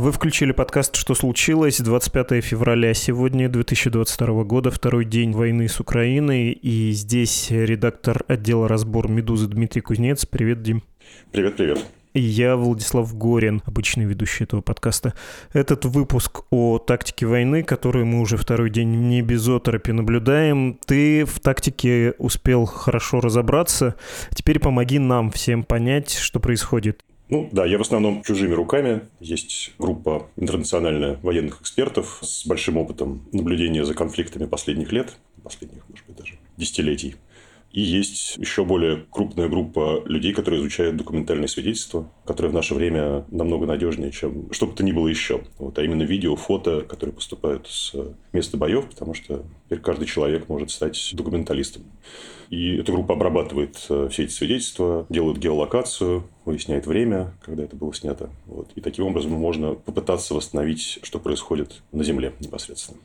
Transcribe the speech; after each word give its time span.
Вы 0.00 0.12
включили 0.12 0.52
подкаст 0.52 0.96
«Что 0.96 1.14
случилось?» 1.14 1.78
25 1.78 2.42
февраля. 2.42 2.94
Сегодня 2.94 3.50
2022 3.50 4.44
года, 4.44 4.70
второй 4.70 5.04
день 5.04 5.32
войны 5.32 5.68
с 5.68 5.78
Украиной. 5.78 6.52
И 6.52 6.92
здесь 6.92 7.48
редактор 7.50 8.24
отдела 8.26 8.66
«Разбор 8.66 9.10
Медузы» 9.10 9.46
Дмитрий 9.46 9.82
Кузнец. 9.82 10.24
Привет, 10.24 10.62
Дим. 10.62 10.82
Привет, 11.32 11.58
привет. 11.58 11.84
И 12.14 12.20
я, 12.22 12.56
Владислав 12.56 13.14
Горин, 13.14 13.60
обычный 13.66 14.06
ведущий 14.06 14.44
этого 14.44 14.62
подкаста. 14.62 15.12
Этот 15.52 15.84
выпуск 15.84 16.44
о 16.48 16.78
тактике 16.78 17.26
войны, 17.26 17.62
которую 17.62 18.06
мы 18.06 18.20
уже 18.20 18.38
второй 18.38 18.70
день 18.70 19.06
не 19.06 19.20
без 19.20 19.46
оторопи 19.46 19.92
наблюдаем. 19.92 20.80
Ты 20.86 21.26
в 21.26 21.40
тактике 21.40 22.14
успел 22.16 22.64
хорошо 22.64 23.20
разобраться. 23.20 23.96
Теперь 24.34 24.60
помоги 24.60 24.98
нам 24.98 25.30
всем 25.30 25.62
понять, 25.62 26.14
что 26.14 26.40
происходит. 26.40 27.04
Ну 27.30 27.48
да, 27.52 27.64
я 27.64 27.78
в 27.78 27.80
основном 27.80 28.24
чужими 28.24 28.54
руками. 28.54 29.02
Есть 29.20 29.72
группа 29.78 30.26
интернациональная 30.36 31.16
военных 31.22 31.60
экспертов 31.60 32.18
с 32.22 32.44
большим 32.44 32.76
опытом 32.76 33.22
наблюдения 33.32 33.84
за 33.84 33.94
конфликтами 33.94 34.46
последних 34.46 34.90
лет, 34.90 35.14
последних, 35.44 35.88
может 35.88 36.06
быть, 36.06 36.16
даже 36.16 36.38
десятилетий. 36.56 37.14
И 37.72 37.80
есть 37.80 38.36
еще 38.36 38.64
более 38.64 39.04
крупная 39.10 39.48
группа 39.48 40.02
людей, 40.04 40.32
которые 40.32 40.60
изучают 40.60 40.96
документальные 40.96 41.46
свидетельства, 41.46 42.10
которые 42.24 42.50
в 42.50 42.54
наше 42.54 42.74
время 42.74 43.24
намного 43.30 43.66
надежнее, 43.66 44.10
чем 44.10 44.52
что 44.52 44.66
бы 44.66 44.74
то 44.74 44.82
ни 44.82 44.90
было 44.90 45.06
еще. 45.06 45.42
Вот, 45.58 45.78
а 45.78 45.84
именно 45.84 46.02
видео, 46.02 46.34
фото, 46.34 46.80
которые 46.82 47.14
поступают 47.14 47.68
с 47.68 47.94
места 48.32 48.56
боев, 48.56 48.86
потому 48.86 49.14
что 49.14 49.44
теперь 49.66 49.78
каждый 49.78 50.06
человек 50.06 50.48
может 50.48 50.70
стать 50.70 51.10
документалистом. 51.12 51.84
И 52.48 52.76
эта 52.78 52.90
группа 52.90 53.14
обрабатывает 53.14 53.86
э, 53.88 54.08
все 54.10 54.24
эти 54.24 54.32
свидетельства, 54.32 55.06
делает 55.08 55.38
геолокацию, 55.38 56.24
выясняет 56.44 56.84
время, 56.88 57.32
когда 57.42 57.62
это 57.62 57.76
было 57.76 57.94
снято. 57.94 58.28
Вот. 58.46 58.68
И 58.74 58.80
таким 58.80 59.06
образом 59.06 59.30
можно 59.30 59.74
попытаться 59.74 60.34
восстановить, 60.34 60.98
что 61.04 61.20
происходит 61.20 61.82
на 61.92 62.02
Земле 62.02 62.32
непосредственно. 62.40 62.98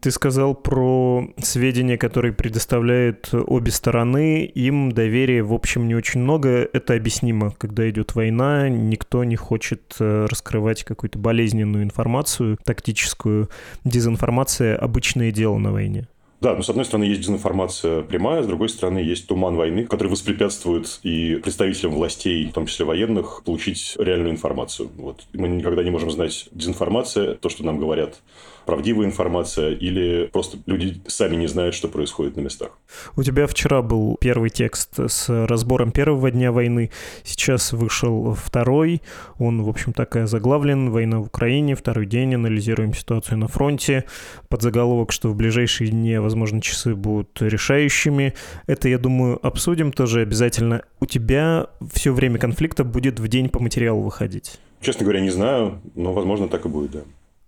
Ты 0.00 0.10
сказал 0.10 0.54
про 0.54 1.28
сведения, 1.38 1.98
которые 1.98 2.32
предоставляют 2.32 3.30
обе 3.32 3.70
стороны. 3.70 4.44
Им 4.44 4.92
доверия, 4.92 5.42
в 5.42 5.52
общем, 5.52 5.88
не 5.88 5.94
очень 5.94 6.20
много. 6.20 6.68
Это 6.72 6.94
объяснимо. 6.94 7.52
Когда 7.58 7.88
идет 7.88 8.14
война, 8.14 8.68
никто 8.68 9.24
не 9.24 9.36
хочет 9.36 9.96
э, 9.98 10.26
раскрывать 10.30 10.84
какую-то 10.84 11.18
болезненную 11.18 11.84
информацию, 11.84 12.58
тактическую. 12.64 13.50
Дезинформация– 13.84 14.76
обычное 14.78 15.32
дело 15.32 15.58
на 15.58 15.72
войне. 15.72 16.08
Да, 16.46 16.54
но 16.54 16.62
с 16.62 16.70
одной 16.70 16.84
стороны 16.84 17.02
есть 17.02 17.22
дезинформация 17.22 18.02
прямая, 18.02 18.40
с 18.44 18.46
другой 18.46 18.68
стороны 18.68 19.00
есть 19.00 19.26
туман 19.26 19.56
войны, 19.56 19.84
который 19.84 20.06
воспрепятствует 20.06 21.00
и 21.02 21.40
представителям 21.42 21.94
властей, 21.94 22.46
в 22.46 22.52
том 22.52 22.66
числе 22.66 22.84
военных, 22.84 23.42
получить 23.44 23.96
реальную 23.98 24.30
информацию. 24.30 24.88
Вот. 24.96 25.24
Мы 25.32 25.48
никогда 25.48 25.82
не 25.82 25.90
можем 25.90 26.08
знать 26.12 26.48
дезинформация, 26.52 27.34
то, 27.34 27.48
что 27.48 27.64
нам 27.64 27.78
говорят 27.78 28.20
правдивая 28.66 29.06
информация 29.06 29.70
или 29.70 30.28
просто 30.30 30.58
люди 30.66 31.00
сами 31.06 31.36
не 31.36 31.46
знают, 31.46 31.74
что 31.74 31.88
происходит 31.88 32.36
на 32.36 32.40
местах. 32.40 32.72
У 33.14 33.22
тебя 33.22 33.46
вчера 33.46 33.80
был 33.80 34.16
первый 34.20 34.50
текст 34.50 34.98
с 34.98 35.46
разбором 35.46 35.92
первого 35.92 36.30
дня 36.30 36.52
войны, 36.52 36.90
сейчас 37.22 37.72
вышел 37.72 38.34
второй, 38.34 39.02
он, 39.38 39.62
в 39.62 39.68
общем, 39.68 39.92
так 39.92 40.16
и 40.16 40.26
заглавлен 40.26 40.90
«Война 40.90 41.20
в 41.20 41.26
Украине», 41.26 41.76
второй 41.76 42.06
день, 42.06 42.34
анализируем 42.34 42.92
ситуацию 42.92 43.38
на 43.38 43.46
фронте, 43.46 44.04
под 44.48 44.62
заголовок, 44.62 45.12
что 45.12 45.28
в 45.28 45.36
ближайшие 45.36 45.90
дни, 45.90 46.18
возможно, 46.18 46.35
часы 46.60 46.94
будут 46.94 47.40
решающими. 47.40 48.34
Это, 48.66 48.88
я 48.88 48.98
думаю, 48.98 49.44
обсудим 49.44 49.92
тоже 49.92 50.20
обязательно. 50.20 50.82
У 51.00 51.06
тебя 51.06 51.68
все 51.92 52.12
время 52.12 52.38
конфликта 52.38 52.84
будет 52.84 53.20
в 53.20 53.28
день 53.28 53.48
по 53.48 53.60
материалу 53.60 54.02
выходить? 54.02 54.58
Честно 54.80 55.04
говоря, 55.04 55.20
не 55.20 55.30
знаю, 55.30 55.80
но, 55.94 56.12
возможно, 56.12 56.48
так 56.48 56.66
и 56.66 56.68
будет, 56.68 56.90
да. 56.90 57.00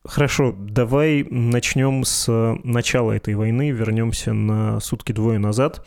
Хорошо, 0.04 0.54
давай 0.56 1.26
начнем 1.28 2.02
с 2.04 2.56
начала 2.64 3.12
этой 3.12 3.34
войны, 3.34 3.72
вернемся 3.72 4.32
на 4.32 4.80
сутки 4.80 5.12
двое 5.12 5.38
назад. 5.38 5.84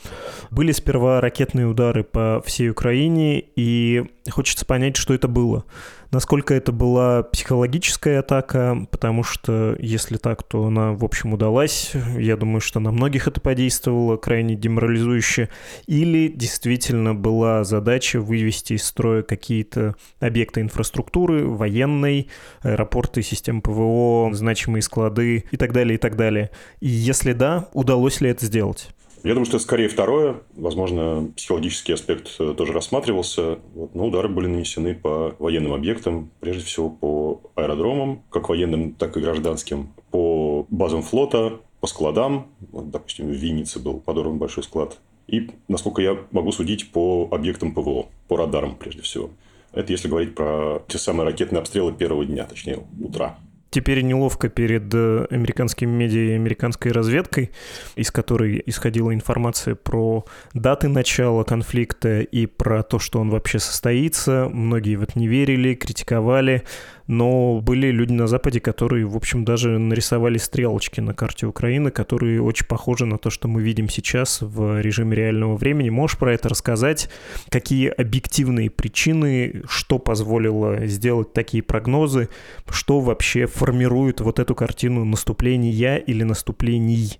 Были 0.52 0.74
сперва 0.74 1.22
ракетные 1.22 1.66
удары 1.66 2.04
по 2.04 2.44
всей 2.46 2.70
Украине, 2.70 3.44
и 3.56 4.06
хочется 4.30 4.66
понять, 4.66 4.96
что 4.96 5.16
это 5.16 5.28
было. 5.28 5.64
Насколько 6.12 6.54
это 6.54 6.74
была 6.74 7.24
психологическая 7.24 8.20
атака, 8.20 8.86
потому 8.92 9.24
что 9.24 9.78
если 9.80 10.18
так, 10.18 10.44
то 10.44 10.66
она, 10.66 10.92
в 10.92 11.06
общем, 11.06 11.32
удалась. 11.32 11.94
Я 12.18 12.36
думаю, 12.36 12.60
что 12.60 12.82
на 12.82 12.92
многих 12.92 13.30
это 13.30 13.40
подействовало 13.40 14.18
крайне 14.18 14.56
деморализующе. 14.56 15.48
Или 15.88 16.28
действительно 16.28 17.16
была 17.16 17.64
задача 17.64 18.20
вывести 18.20 18.74
из 18.74 18.84
строя 18.84 19.22
какие-то 19.22 19.96
объекты 20.20 20.60
инфраструктуры, 20.60 21.48
военной, 21.48 22.28
аэропорты, 22.62 23.22
системы 23.22 23.62
ПВО, 23.62 24.34
значимые 24.34 24.82
склады 24.82 25.46
и 25.50 25.56
так 25.56 25.72
далее, 25.72 25.96
и 25.96 25.98
так 25.98 26.18
далее. 26.18 26.52
И 26.82 26.90
если 26.90 27.32
да, 27.32 27.70
удалось 27.72 28.20
ли 28.20 28.30
это 28.30 28.46
сделать? 28.46 28.90
Я 29.24 29.34
думаю, 29.34 29.46
что 29.46 29.58
это 29.58 29.64
скорее 29.64 29.88
второе. 29.88 30.42
Возможно, 30.56 31.32
психологический 31.36 31.94
аспект 31.94 32.36
э, 32.40 32.56
тоже 32.58 32.74
рассматривался. 32.74 33.60
Вот, 33.76 33.94
но 33.94 34.08
удары 34.08 34.30
были 34.30 34.48
нанесены 34.48 34.96
по 34.96 35.36
военным 35.38 35.74
объектам, 35.74 36.32
прежде 36.40 36.64
всего 36.64 36.90
по 36.90 37.42
аэродромам, 37.56 38.24
как 38.32 38.50
военным, 38.50 38.94
так 38.94 39.16
и 39.18 39.20
гражданским, 39.20 39.94
по 40.10 40.66
базам 40.70 41.04
флота, 41.04 41.60
по 41.82 41.88
складам. 41.88 42.48
Вот, 42.72 42.90
допустим, 42.90 43.28
в 43.28 43.32
Виннице 43.32 43.80
был 43.80 44.00
подорван 44.00 44.40
большой 44.40 44.64
склад. 44.64 45.00
И, 45.28 45.52
насколько 45.68 46.02
я 46.02 46.18
могу 46.32 46.52
судить, 46.52 46.92
по 46.92 47.30
объектам 47.32 47.74
ПВО, 47.74 48.08
по 48.28 48.38
радарам 48.38 48.76
прежде 48.76 49.04
всего. 49.04 49.30
Это 49.72 49.92
если 49.92 50.08
говорить 50.08 50.34
про 50.34 50.84
те 50.88 50.98
самые 50.98 51.28
ракетные 51.28 51.60
обстрелы 51.60 51.94
первого 51.94 52.26
дня, 52.26 52.46
точнее, 52.46 52.80
утра 53.00 53.38
теперь 53.72 54.02
неловко 54.02 54.50
перед 54.50 54.94
э, 54.94 55.26
американскими 55.32 55.90
медиа 55.90 56.32
и 56.32 56.36
американской 56.36 56.92
разведкой, 56.92 57.52
из 57.96 58.12
которой 58.12 58.62
исходила 58.66 59.14
информация 59.14 59.76
про 59.76 60.26
даты 60.54 60.90
начала 60.90 61.44
конфликта 61.44 62.20
и 62.20 62.46
про 62.46 62.84
то, 62.84 63.00
что 63.00 63.20
он 63.20 63.30
вообще 63.30 63.58
состоится. 63.60 64.50
Многие 64.52 64.98
в 64.98 65.04
это 65.04 65.18
не 65.18 65.28
верили, 65.28 65.74
критиковали 65.74 66.64
но 67.12 67.60
были 67.60 67.88
люди 67.88 68.14
на 68.14 68.26
Западе, 68.26 68.62
которые, 68.62 69.06
в 69.06 69.18
общем, 69.18 69.44
даже 69.44 69.78
нарисовали 69.78 70.38
стрелочки 70.38 71.02
на 71.02 71.14
карте 71.14 71.46
Украины, 71.46 71.92
которые 71.92 72.42
очень 72.42 72.66
похожи 72.66 73.06
на 73.06 73.18
то, 73.18 73.30
что 73.30 73.50
мы 73.50 73.62
видим 73.62 73.90
сейчас 73.90 74.40
в 74.40 74.80
режиме 74.80 75.18
реального 75.18 75.58
времени. 75.58 75.90
Можешь 75.90 76.18
про 76.18 76.34
это 76.34 76.48
рассказать? 76.48 77.10
Какие 77.50 77.90
объективные 77.90 78.70
причины, 78.70 79.62
что 79.68 80.00
позволило 80.00 80.88
сделать 80.88 81.34
такие 81.34 81.62
прогнозы, 81.62 82.30
что 82.70 83.02
вообще 83.02 83.46
формирует 83.46 84.22
вот 84.22 84.40
эту 84.40 84.56
картину 84.56 85.04
наступления 85.04 85.98
или 85.98 86.24
наступлений? 86.24 87.20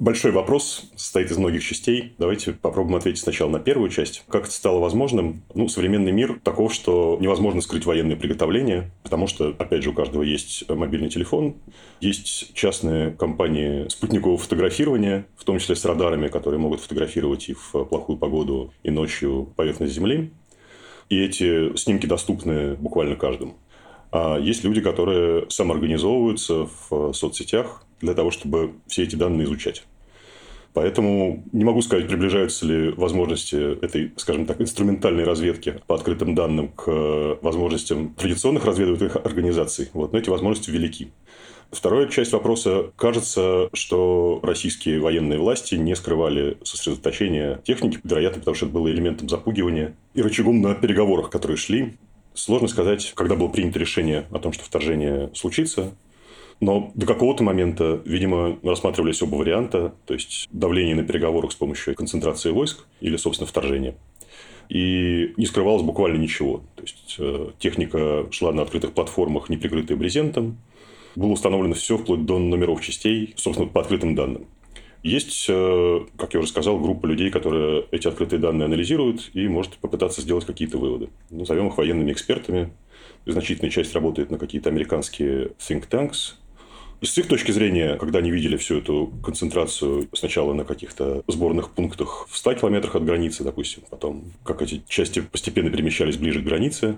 Большой 0.00 0.32
вопрос 0.32 0.90
состоит 0.96 1.30
из 1.30 1.38
многих 1.38 1.62
частей. 1.62 2.14
Давайте 2.18 2.52
попробуем 2.52 2.96
ответить 2.96 3.20
сначала 3.20 3.48
на 3.48 3.60
первую 3.60 3.90
часть. 3.90 4.24
Как 4.28 4.42
это 4.42 4.50
стало 4.50 4.80
возможным? 4.80 5.44
Ну, 5.54 5.68
современный 5.68 6.10
мир 6.10 6.40
таков, 6.42 6.74
что 6.74 7.16
невозможно 7.20 7.60
скрыть 7.60 7.86
военные 7.86 8.16
приготовления, 8.16 8.90
потому 9.04 9.28
что, 9.28 9.54
опять 9.56 9.84
же, 9.84 9.90
у 9.90 9.92
каждого 9.92 10.24
есть 10.24 10.68
мобильный 10.68 11.10
телефон, 11.10 11.54
есть 12.00 12.52
частные 12.54 13.12
компании 13.12 13.86
спутникового 13.88 14.36
фотографирования, 14.36 15.26
в 15.36 15.44
том 15.44 15.60
числе 15.60 15.76
с 15.76 15.84
радарами, 15.84 16.26
которые 16.26 16.58
могут 16.58 16.80
фотографировать 16.80 17.48
и 17.48 17.54
в 17.54 17.70
плохую 17.84 18.18
погоду, 18.18 18.72
и 18.82 18.90
ночью 18.90 19.52
поверхность 19.54 19.94
Земли. 19.94 20.32
И 21.08 21.20
эти 21.20 21.76
снимки 21.76 22.06
доступны 22.06 22.74
буквально 22.74 23.14
каждому. 23.14 23.54
А 24.16 24.38
есть 24.38 24.62
люди, 24.62 24.80
которые 24.80 25.50
самоорганизовываются 25.50 26.68
в 26.88 27.12
соцсетях, 27.12 27.82
для 28.00 28.14
того, 28.14 28.30
чтобы 28.30 28.74
все 28.86 29.02
эти 29.02 29.16
данные 29.16 29.44
изучать. 29.44 29.84
Поэтому 30.72 31.42
не 31.52 31.64
могу 31.64 31.82
сказать, 31.82 32.06
приближаются 32.06 32.64
ли 32.64 32.90
возможности 32.90 33.56
этой, 33.84 34.12
скажем 34.16 34.46
так, 34.46 34.60
инструментальной 34.60 35.24
разведки 35.24 35.80
по 35.88 35.96
открытым 35.96 36.36
данным 36.36 36.68
к 36.68 37.38
возможностям 37.42 38.14
традиционных 38.14 38.64
разведывательных 38.64 39.16
организаций. 39.16 39.90
Вот, 39.94 40.12
но 40.12 40.18
эти 40.20 40.30
возможности 40.30 40.70
велики. 40.70 41.10
Вторая 41.72 42.06
часть 42.06 42.32
вопроса. 42.32 42.92
Кажется, 42.94 43.68
что 43.72 44.38
российские 44.44 45.00
военные 45.00 45.40
власти 45.40 45.74
не 45.74 45.96
скрывали 45.96 46.56
сосредоточение 46.62 47.60
техники, 47.64 47.98
вероятно, 48.04 48.38
потому 48.38 48.54
что 48.54 48.66
это 48.66 48.74
было 48.74 48.88
элементом 48.88 49.28
запугивания 49.28 49.96
и 50.14 50.22
рычагом 50.22 50.60
на 50.60 50.74
переговорах, 50.74 51.30
которые 51.30 51.56
шли. 51.56 51.94
Сложно 52.34 52.66
сказать, 52.66 53.12
когда 53.14 53.36
было 53.36 53.48
принято 53.48 53.78
решение 53.78 54.26
о 54.32 54.40
том, 54.40 54.52
что 54.52 54.64
вторжение 54.64 55.30
случится. 55.34 55.94
Но 56.60 56.92
до 56.94 57.06
какого-то 57.06 57.42
момента, 57.44 58.00
видимо, 58.04 58.58
рассматривались 58.62 59.22
оба 59.22 59.36
варианта, 59.36 59.94
то 60.06 60.14
есть 60.14 60.48
давление 60.50 60.94
на 60.94 61.04
переговорах 61.04 61.52
с 61.52 61.54
помощью 61.54 61.94
концентрации 61.94 62.50
войск 62.50 62.86
или, 63.00 63.16
собственно, 63.16 63.46
вторжения. 63.46 63.96
И 64.68 65.34
не 65.36 65.46
скрывалось 65.46 65.82
буквально 65.82 66.16
ничего. 66.16 66.62
То 66.74 66.82
есть, 66.82 67.16
э, 67.18 67.50
техника 67.58 68.26
шла 68.30 68.52
на 68.52 68.62
открытых 68.62 68.92
платформах, 68.92 69.48
не 69.48 69.56
прикрытая 69.56 69.96
брезентом. 69.96 70.58
Было 71.16 71.32
установлено 71.32 71.74
все 71.74 71.98
вплоть 71.98 72.24
до 72.24 72.38
номеров 72.38 72.80
частей, 72.80 73.34
собственно, 73.36 73.68
по 73.68 73.80
открытым 73.80 74.14
данным. 74.14 74.46
Есть, 75.04 75.44
э, 75.50 76.00
как 76.16 76.32
я 76.32 76.40
уже 76.40 76.48
сказал, 76.48 76.80
группа 76.80 77.04
людей, 77.04 77.30
которые 77.30 77.84
эти 77.90 78.08
открытые 78.08 78.40
данные 78.40 78.64
анализируют 78.64 79.30
и 79.34 79.46
может 79.48 79.76
попытаться 79.76 80.22
сделать 80.22 80.46
какие-то 80.46 80.78
выводы. 80.78 81.10
Назовем 81.28 81.68
их 81.68 81.76
военными 81.76 82.10
экспертами. 82.10 82.72
Значительная 83.26 83.70
часть 83.70 83.94
работает 83.94 84.30
на 84.30 84.38
какие-то 84.38 84.70
американские 84.70 85.52
think 85.58 85.86
tanks, 85.90 86.36
и 87.02 87.06
с 87.06 87.18
их 87.18 87.28
точки 87.28 87.52
зрения, 87.52 87.96
когда 87.96 88.20
они 88.20 88.30
видели 88.30 88.56
всю 88.56 88.78
эту 88.78 89.12
концентрацию 89.22 90.08
сначала 90.14 90.54
на 90.54 90.64
каких-то 90.64 91.22
сборных 91.26 91.72
пунктах 91.72 92.26
в 92.30 92.36
100 92.38 92.54
километрах 92.54 92.96
от 92.96 93.04
границы, 93.04 93.44
допустим, 93.44 93.82
потом 93.90 94.32
как 94.42 94.62
эти 94.62 94.82
части 94.88 95.20
постепенно 95.20 95.68
перемещались 95.68 96.16
ближе 96.16 96.40
к 96.40 96.44
границе, 96.44 96.96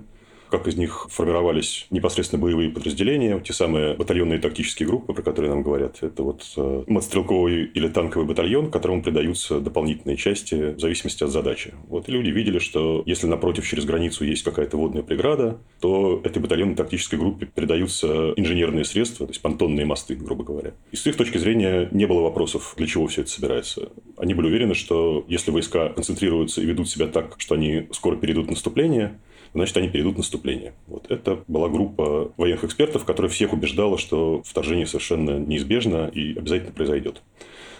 как 0.50 0.68
из 0.68 0.76
них 0.76 1.06
формировались 1.10 1.86
непосредственно 1.90 2.42
боевые 2.42 2.70
подразделения, 2.70 3.38
те 3.40 3.52
самые 3.52 3.94
батальонные 3.94 4.38
тактические 4.38 4.86
группы, 4.86 5.12
про 5.12 5.22
которые 5.22 5.50
нам 5.50 5.62
говорят. 5.62 6.02
Это 6.02 6.22
вот 6.22 6.44
э, 6.56 6.84
мотострелковый 6.86 7.64
или 7.64 7.88
танковый 7.88 8.26
батальон, 8.26 8.70
которому 8.70 9.02
придаются 9.02 9.60
дополнительные 9.60 10.16
части 10.16 10.74
в 10.74 10.80
зависимости 10.80 11.24
от 11.24 11.30
задачи. 11.30 11.74
Вот 11.88 12.08
и 12.08 12.12
люди 12.12 12.30
видели, 12.30 12.58
что 12.58 13.02
если 13.06 13.26
напротив 13.26 13.66
через 13.66 13.84
границу 13.84 14.24
есть 14.24 14.42
какая-то 14.42 14.76
водная 14.76 15.02
преграда, 15.02 15.58
то 15.80 16.20
этой 16.24 16.40
батальонной 16.40 16.74
тактической 16.74 17.18
группе 17.18 17.46
передаются 17.46 18.32
инженерные 18.36 18.84
средства, 18.84 19.26
то 19.26 19.30
есть 19.30 19.42
понтонные 19.42 19.86
мосты, 19.86 20.14
грубо 20.14 20.44
говоря. 20.44 20.72
И 20.92 20.96
с 20.96 21.06
их 21.06 21.16
точки 21.16 21.38
зрения 21.38 21.88
не 21.92 22.06
было 22.06 22.20
вопросов, 22.20 22.74
для 22.76 22.86
чего 22.86 23.06
все 23.06 23.22
это 23.22 23.30
собирается. 23.30 23.90
Они 24.16 24.34
были 24.34 24.46
уверены, 24.46 24.74
что 24.74 25.24
если 25.28 25.50
войска 25.50 25.90
концентрируются 25.90 26.60
и 26.60 26.66
ведут 26.66 26.88
себя 26.88 27.06
так, 27.06 27.34
что 27.38 27.54
они 27.54 27.88
скоро 27.92 28.16
перейдут 28.16 28.46
в 28.46 28.50
наступление, 28.50 29.18
значит, 29.58 29.76
они 29.76 29.88
перейдут 29.88 30.14
в 30.14 30.18
наступление. 30.18 30.74
Вот 30.86 31.10
это 31.10 31.42
была 31.48 31.68
группа 31.68 32.32
военных 32.36 32.64
экспертов, 32.64 33.04
которая 33.04 33.30
всех 33.30 33.52
убеждала, 33.52 33.98
что 33.98 34.42
вторжение 34.44 34.86
совершенно 34.86 35.38
неизбежно 35.38 36.08
и 36.08 36.36
обязательно 36.36 36.72
произойдет. 36.72 37.22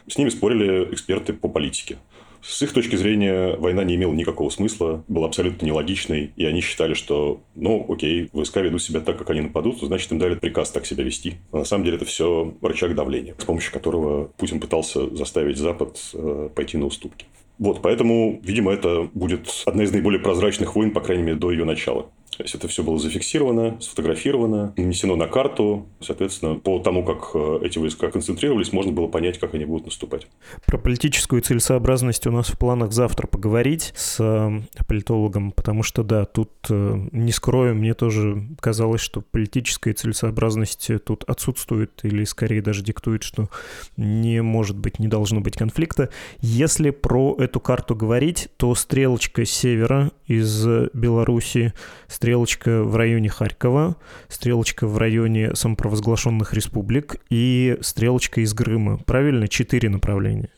С 0.09 0.19
ними 0.19 0.29
спорили 0.29 0.93
эксперты 0.93 1.33
по 1.33 1.49
политике. 1.49 1.99
С 2.43 2.63
их 2.63 2.73
точки 2.73 2.95
зрения 2.95 3.57
война 3.57 3.83
не 3.83 3.97
имела 3.97 4.13
никакого 4.13 4.51
смысла, 4.51 5.05
была 5.09 5.27
абсолютно 5.27 5.67
нелогичной, 5.67 6.33
и 6.37 6.45
они 6.45 6.61
считали, 6.61 6.95
что, 6.95 7.41
ну, 7.57 7.85
окей, 7.89 8.29
войска 8.33 8.61
ведут 8.61 8.83
себя 8.83 9.01
так, 9.01 9.19
как 9.19 9.31
они 9.31 9.41
нападут, 9.41 9.81
значит, 9.81 10.13
им 10.13 10.21
дали 10.21 10.37
приказ 10.37 10.71
так 10.71 10.87
себя 10.87 11.03
вести. 11.03 11.35
А 11.51 11.59
на 11.59 11.65
самом 11.65 11.85
деле 11.85 11.97
это 11.97 12.05
все 12.05 12.55
рычаг 12.63 12.95
давления, 12.95 13.35
с 13.37 13.45
помощью 13.45 13.73
которого 13.73 14.27
Путин 14.37 14.61
пытался 14.61 15.15
заставить 15.17 15.59
Запад 15.59 15.99
э, 16.15 16.49
пойти 16.55 16.77
на 16.77 16.87
уступки. 16.87 17.27
Вот, 17.59 17.81
поэтому, 17.83 18.41
видимо, 18.43 18.73
это 18.73 19.09
будет 19.15 19.63
одна 19.65 19.85
из 19.85 19.93
наиболее 19.93 20.21
прозрачных 20.21 20.75
войн, 20.75 20.91
по 20.91 21.01
крайней 21.01 21.23
мере, 21.23 21.37
до 21.37 21.51
ее 21.51 21.65
начала. 21.65 22.11
То 22.37 22.43
есть 22.43 22.55
это 22.55 22.69
все 22.69 22.83
было 22.83 22.99
зафиксировано, 22.99 23.81
сфотографировано, 23.81 24.75
нанесено 24.77 25.17
на 25.17 25.27
карту. 25.27 25.87
Соответственно, 26.01 26.57
по 26.57 26.79
тому, 26.81 27.03
как 27.03 27.31
э, 27.35 27.61
эти 27.63 27.79
войска 27.79 28.11
концентрировались, 28.11 28.73
можно 28.73 28.93
было 28.93 29.07
понять, 29.07 29.39
как 29.39 29.55
они 29.55 29.65
будут 29.65 29.87
наступать. 29.87 30.27
Про 30.67 30.77
политическую 30.77 31.41
целесообразность 31.41 32.27
у 32.27 32.31
нас 32.31 32.49
в 32.49 32.59
планах 32.59 32.93
завтра 32.93 33.27
поговорить 33.27 33.93
с 33.97 34.19
э, 34.21 34.85
политологом, 34.87 35.53
потому 35.53 35.83
что, 35.83 36.03
да, 36.03 36.27
тут, 36.27 36.51
э, 36.69 37.09
не 37.13 37.33
скрою, 37.33 37.75
мне 37.75 37.95
тоже 37.95 38.43
казалось, 38.61 39.01
что 39.01 39.23
политическая 39.23 39.95
целесообразность 39.95 40.91
тут 41.07 41.25
отсутствует 41.25 42.01
или 42.03 42.25
скорее 42.25 42.61
даже 42.61 42.83
диктует, 42.83 43.23
что 43.23 43.49
не 43.97 44.43
может 44.43 44.77
быть, 44.77 44.99
не 44.99 45.09
должно 45.09 45.41
быть 45.41 45.57
конфликта. 45.57 46.11
Если 46.41 46.91
про 46.91 47.35
эту 47.39 47.61
карту 47.61 47.97
говорить, 47.97 48.49
то 48.59 48.75
стрелочка 48.75 49.47
севера 49.47 50.13
из 50.27 50.67
Беларуси, 50.93 51.73
стрелочка 52.09 52.26
в 52.35 52.97
районе 52.97 53.29
Харькова, 53.29 53.97
стрелочка 54.29 54.87
в 54.87 54.97
районе 54.99 55.55
самопровозглашенных 55.55 56.55
республик 56.55 57.17
и 57.31 57.77
стрелочка 57.81 58.41
из 58.41 58.55
Грыма. 58.55 58.99
Правильно? 59.07 59.49
Четыре 59.49 59.89
направления. 59.89 60.51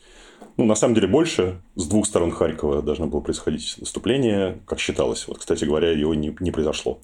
Ну, 0.57 0.65
на 0.65 0.75
самом 0.75 0.95
деле 0.95 1.07
больше. 1.07 1.61
С 1.75 1.87
двух 1.87 2.05
сторон 2.05 2.31
Харькова 2.31 2.81
должно 2.81 3.07
было 3.07 3.21
происходить 3.21 3.75
наступление, 3.79 4.59
как 4.65 4.79
считалось. 4.79 5.27
Вот, 5.27 5.37
кстати 5.37 5.63
говоря, 5.63 5.91
его 5.91 6.13
не, 6.13 6.35
не 6.41 6.51
произошло. 6.51 6.99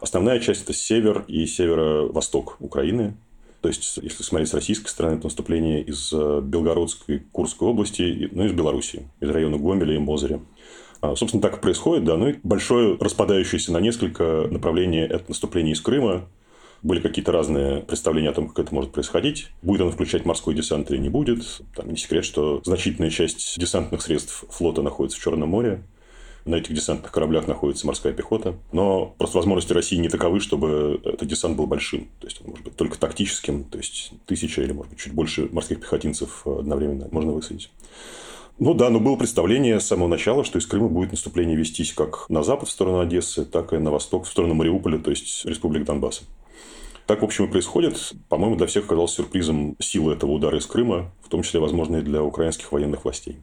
Основная 0.00 0.40
часть– 0.40 0.62
это 0.64 0.74
север 0.74 1.24
и 1.28 1.46
северо-восток 1.46 2.56
Украины. 2.60 3.14
То 3.62 3.68
есть, 3.68 3.98
если 4.02 4.24
смотреть 4.24 4.50
с 4.50 4.54
российской 4.54 4.88
стороны, 4.88 5.14
это 5.14 5.24
наступление 5.24 5.82
из 5.82 6.12
э, 6.12 6.40
Белгородской, 6.42 7.22
Курской 7.30 7.68
области, 7.68 8.28
ну, 8.32 8.44
из 8.44 8.52
Белоруссии, 8.52 9.08
из 9.20 9.30
района 9.30 9.56
Гомеля 9.56 9.94
и 9.94 9.98
Мозыря. 9.98 10.40
А, 11.02 11.16
собственно, 11.16 11.42
так 11.42 11.58
и 11.58 11.60
происходит, 11.60 12.04
да. 12.04 12.16
Ну 12.16 12.28
и 12.28 12.36
большое 12.44 12.96
распадающееся 12.98 13.72
на 13.72 13.80
несколько 13.80 14.46
направлений 14.48 15.00
это 15.00 15.24
наступление 15.28 15.74
из 15.74 15.80
Крыма. 15.80 16.28
Были 16.82 17.00
какие-то 17.00 17.32
разные 17.32 17.80
представления 17.80 18.30
о 18.30 18.34
том, 18.34 18.48
как 18.48 18.66
это 18.66 18.74
может 18.74 18.92
происходить. 18.92 19.48
Будет 19.62 19.82
оно 19.82 19.90
включать 19.90 20.24
морской 20.24 20.54
десант 20.54 20.90
или 20.90 20.98
не 20.98 21.08
будет. 21.08 21.60
Там 21.74 21.90
не 21.90 21.96
секрет, 21.96 22.24
что 22.24 22.60
значительная 22.64 23.10
часть 23.10 23.58
десантных 23.58 24.00
средств 24.00 24.44
флота 24.48 24.82
находится 24.82 25.18
в 25.18 25.22
Черном 25.22 25.48
море. 25.48 25.82
На 26.44 26.56
этих 26.56 26.74
десантных 26.74 27.10
кораблях 27.10 27.48
находится 27.48 27.86
морская 27.86 28.12
пехота. 28.12 28.54
Но 28.70 29.14
просто 29.18 29.38
возможности 29.38 29.72
России 29.72 29.96
не 29.96 30.08
таковы, 30.08 30.38
чтобы 30.38 31.00
этот 31.04 31.26
десант 31.26 31.56
был 31.56 31.66
большим. 31.66 32.08
То 32.20 32.26
есть, 32.28 32.40
он 32.42 32.50
может 32.50 32.64
быть 32.64 32.76
только 32.76 32.96
тактическим. 32.96 33.64
То 33.64 33.78
есть, 33.78 34.12
тысяча 34.26 34.62
или, 34.62 34.72
может 34.72 34.90
быть, 34.90 35.00
чуть 35.00 35.14
больше 35.14 35.48
морских 35.50 35.80
пехотинцев 35.80 36.46
одновременно 36.46 37.08
можно 37.10 37.32
высадить. 37.32 37.70
Ну 38.58 38.74
да, 38.74 38.90
но 38.90 39.00
было 39.00 39.16
представление 39.16 39.80
с 39.80 39.86
самого 39.86 40.08
начала, 40.08 40.44
что 40.44 40.58
из 40.58 40.66
Крыма 40.66 40.88
будет 40.88 41.10
наступление 41.10 41.56
вестись 41.56 41.92
как 41.92 42.26
на 42.28 42.42
запад 42.42 42.68
в 42.68 42.72
сторону 42.72 43.00
Одессы, 43.00 43.44
так 43.44 43.72
и 43.72 43.78
на 43.78 43.90
восток 43.90 44.24
в 44.24 44.28
сторону 44.28 44.54
Мариуполя, 44.54 44.98
то 44.98 45.10
есть 45.10 45.44
Республик 45.44 45.84
Донбасса. 45.84 46.24
Так, 47.06 47.22
в 47.22 47.24
общем, 47.24 47.46
и 47.46 47.48
происходит. 47.48 48.12
По-моему, 48.28 48.56
для 48.56 48.66
всех 48.66 48.84
оказалось 48.84 49.12
сюрпризом 49.12 49.76
сила 49.80 50.12
этого 50.12 50.30
удара 50.30 50.58
из 50.58 50.66
Крыма, 50.66 51.12
в 51.22 51.28
том 51.28 51.42
числе, 51.42 51.60
возможно, 51.60 51.96
и 51.96 52.02
для 52.02 52.22
украинских 52.22 52.70
военных 52.70 53.04
властей. 53.04 53.38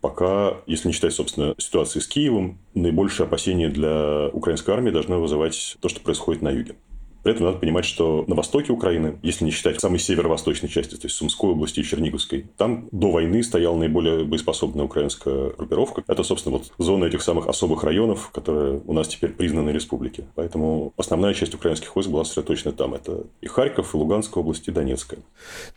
Пока, 0.00 0.56
если 0.66 0.88
не 0.88 0.94
считать, 0.94 1.12
собственно, 1.12 1.54
ситуации 1.58 2.00
с 2.00 2.08
Киевом, 2.08 2.58
наибольшее 2.74 3.26
опасение 3.26 3.68
для 3.68 4.28
украинской 4.32 4.70
армии 4.72 4.90
должно 4.90 5.20
вызывать 5.20 5.76
то, 5.80 5.88
что 5.88 6.00
происходит 6.00 6.42
на 6.42 6.50
юге. 6.50 6.74
При 7.22 7.32
этом 7.32 7.46
надо 7.46 7.58
понимать, 7.58 7.84
что 7.84 8.24
на 8.26 8.34
востоке 8.34 8.72
Украины, 8.72 9.18
если 9.22 9.44
не 9.44 9.50
считать 9.50 9.80
самой 9.80 9.98
северо-восточной 9.98 10.68
части, 10.68 10.96
то 10.96 11.06
есть 11.06 11.16
Сумской 11.16 11.50
области 11.50 11.80
и 11.80 11.84
Черниговской, 11.84 12.46
там 12.56 12.88
до 12.90 13.10
войны 13.10 13.42
стояла 13.42 13.76
наиболее 13.76 14.24
боеспособная 14.24 14.84
украинская 14.84 15.50
группировка. 15.50 16.02
Это, 16.08 16.22
собственно, 16.22 16.58
вот 16.58 16.72
зона 16.78 17.04
этих 17.04 17.22
самых 17.22 17.46
особых 17.46 17.84
районов, 17.84 18.30
которые 18.30 18.80
у 18.84 18.92
нас 18.92 19.08
теперь 19.08 19.30
признаны 19.30 19.70
республики. 19.70 20.24
Поэтому 20.34 20.92
основная 20.96 21.34
часть 21.34 21.54
украинских 21.54 21.94
войск 21.94 22.10
была 22.10 22.24
сосредоточена 22.24 22.72
там. 22.72 22.94
Это 22.94 23.24
и 23.40 23.46
Харьков, 23.46 23.94
и 23.94 23.96
Луганская 23.96 24.42
область, 24.42 24.68
и 24.68 24.72
Донецкая. 24.72 25.20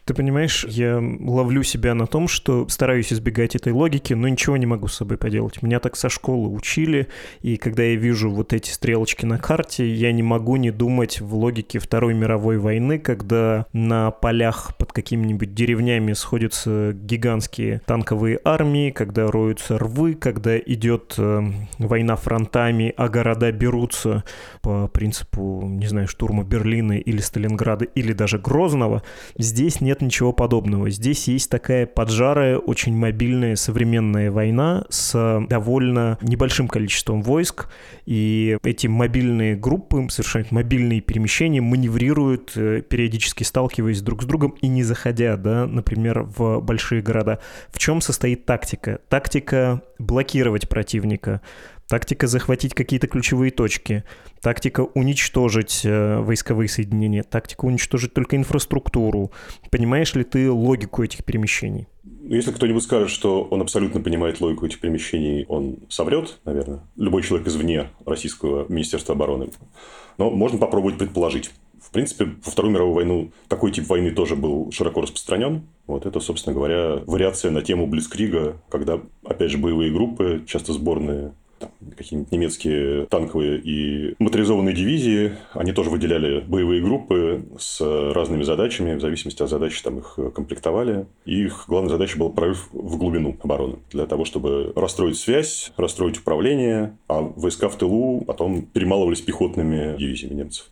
Ты 0.06 0.14
понимаешь, 0.14 0.66
я 0.66 1.02
ловлю 1.20 1.64
себя 1.64 1.94
на 1.94 2.08
том, 2.08 2.28
что 2.28 2.68
стараюсь 2.70 3.14
избегать 3.14 3.56
этой 3.56 3.74
логики, 3.74 4.14
но 4.14 4.28
ничего 4.28 4.58
не 4.58 4.66
могу 4.66 4.88
с 4.88 4.96
собой 4.96 5.18
поделать. 5.18 5.62
Меня 5.62 5.80
так 5.80 5.96
со 5.96 6.10
школы 6.10 6.50
учили, 6.50 7.08
и 7.42 7.58
когда 7.58 7.84
я 7.84 7.96
вижу 7.96 8.30
вот 8.32 8.54
эти 8.54 8.70
стрелочки 8.70 9.26
на 9.26 9.38
карте, 9.38 9.88
я 9.88 10.12
не 10.12 10.24
могу 10.24 10.56
не 10.56 10.72
думать 10.72 11.22
в 11.22 11.35
логике 11.36 11.80
Второй 11.80 12.14
мировой 12.14 12.58
войны, 12.58 13.00
когда 13.00 13.66
на 13.74 14.12
полях 14.12 14.76
под 14.78 14.92
какими-нибудь 14.94 15.54
деревнями 15.54 16.14
сходятся 16.14 16.94
гигантские 16.94 17.82
танковые 17.86 18.40
армии, 18.44 18.92
когда 18.92 19.28
роются 19.28 19.78
рвы, 19.78 20.14
когда 20.16 20.58
идет 20.58 21.16
э, 21.18 21.44
война 21.78 22.16
фронтами, 22.16 22.94
а 22.98 23.10
города 23.10 23.52
берутся 23.52 24.24
по 24.62 24.88
принципу, 24.88 25.64
не 25.66 25.88
знаю, 25.88 26.08
штурма 26.08 26.44
Берлина 26.44 26.94
или 26.94 27.20
Сталинграда 27.20 27.86
или 27.86 28.14
даже 28.14 28.40
Грозного, 28.40 29.04
здесь 29.38 29.82
нет 29.82 30.02
ничего 30.02 30.32
подобного. 30.34 30.90
Здесь 30.90 31.28
есть 31.28 31.50
такая 31.50 31.86
поджарая, 31.86 32.58
очень 32.58 32.96
мобильная 32.96 33.56
современная 33.56 34.32
война 34.32 34.86
с 34.90 35.46
довольно 35.50 36.18
небольшим 36.22 36.68
количеством 36.68 37.22
войск, 37.22 37.70
и 38.06 38.58
эти 38.64 38.88
мобильные 38.88 39.56
группы 39.56 40.08
совершают 40.10 40.52
мобильные 40.52 41.02
перемещения 41.02 41.25
перемещении 41.26 41.60
маневрируют, 41.60 42.52
э, 42.56 42.82
периодически 42.88 43.44
сталкиваясь 43.44 44.02
друг 44.02 44.22
с 44.22 44.26
другом 44.26 44.56
и 44.62 44.68
не 44.68 44.84
заходя, 44.84 45.38
да, 45.38 45.66
например, 45.66 46.22
в 46.22 46.60
большие 46.60 47.02
города. 47.02 47.40
В 47.72 47.80
чем 47.80 48.00
состоит 48.00 48.46
тактика? 48.46 49.00
Тактика 49.10 49.82
блокировать 49.98 50.70
противника, 50.70 51.42
тактика 51.88 52.28
захватить 52.28 52.74
какие-то 52.74 53.08
ключевые 53.08 53.52
точки, 53.52 54.04
тактика 54.42 54.82
уничтожить 54.82 55.82
э, 55.84 56.20
войсковые 56.20 56.70
соединения, 56.70 57.24
тактика 57.24 57.66
уничтожить 57.66 58.14
только 58.14 58.36
инфраструктуру. 58.36 59.32
Понимаешь 59.72 60.14
ли 60.16 60.24
ты 60.24 60.52
логику 60.52 61.04
этих 61.04 61.24
перемещений? 61.24 61.88
Если 62.28 62.52
кто-нибудь 62.52 62.84
скажет, 62.84 63.10
что 63.10 63.44
он 63.44 63.62
абсолютно 63.62 64.02
понимает 64.02 64.42
логику 64.42 64.66
этих 64.66 64.80
перемещений, 64.80 65.46
он 65.48 65.78
соврет, 65.90 66.40
наверное. 66.44 66.82
Любой 66.96 67.22
человек 67.22 67.48
извне 67.48 67.90
российского 68.06 68.66
Министерства 68.68 69.14
обороны. 69.14 69.50
Но 70.18 70.32
можно 70.32 70.58
попробовать 70.58 70.98
предположить. 70.98 71.52
В 71.80 71.92
принципе, 71.92 72.26
во 72.44 72.52
Вторую 72.52 72.74
мировую 72.74 72.96
войну 72.96 73.32
такой 73.48 73.72
тип 73.72 73.88
войны 73.88 74.10
тоже 74.10 74.36
был 74.36 74.72
широко 74.72 75.02
распространен. 75.02 75.68
Вот 75.86 76.08
это, 76.08 76.20
собственно 76.20 76.56
говоря, 76.56 77.04
вариация 77.06 77.52
на 77.52 77.62
тему 77.62 77.86
Блицкрига, 77.86 78.60
когда, 78.70 79.00
опять 79.24 79.52
же, 79.52 79.60
боевые 79.60 79.92
группы, 79.92 80.44
часто 80.48 80.74
сборные 80.74 81.34
какие-нибудь 81.96 82.32
немецкие 82.32 83.06
танковые 83.06 83.60
и 83.60 84.16
моторизованные 84.20 84.76
дивизии, 84.76 85.34
они 85.54 85.72
тоже 85.72 85.90
выделяли 85.90 86.42
боевые 86.42 86.82
группы 86.82 87.46
с 87.58 87.82
разными 88.14 88.44
задачами, 88.44 88.96
в 88.96 89.02
зависимости 89.02 89.42
от 89.42 89.50
задачи 89.50 89.82
там 89.84 90.00
их 90.00 90.18
комплектовали. 90.34 91.06
И 91.26 91.44
их 91.44 91.66
главная 91.68 91.92
задача 91.92 92.18
была 92.18 92.30
прорыв 92.30 92.70
в 92.72 92.98
глубину 92.98 93.38
обороны, 93.42 93.78
для 93.92 94.06
того, 94.06 94.26
чтобы 94.26 94.74
расстроить 94.76 95.18
связь, 95.18 95.72
расстроить 95.78 96.18
управление, 96.18 96.98
а 97.08 97.22
войска 97.22 97.70
в 97.70 97.78
тылу 97.78 98.24
потом 98.26 98.64
перемалывались 98.64 99.22
пехотными 99.22 99.98
дивизиями 99.98 100.36
немцев. 100.36 100.70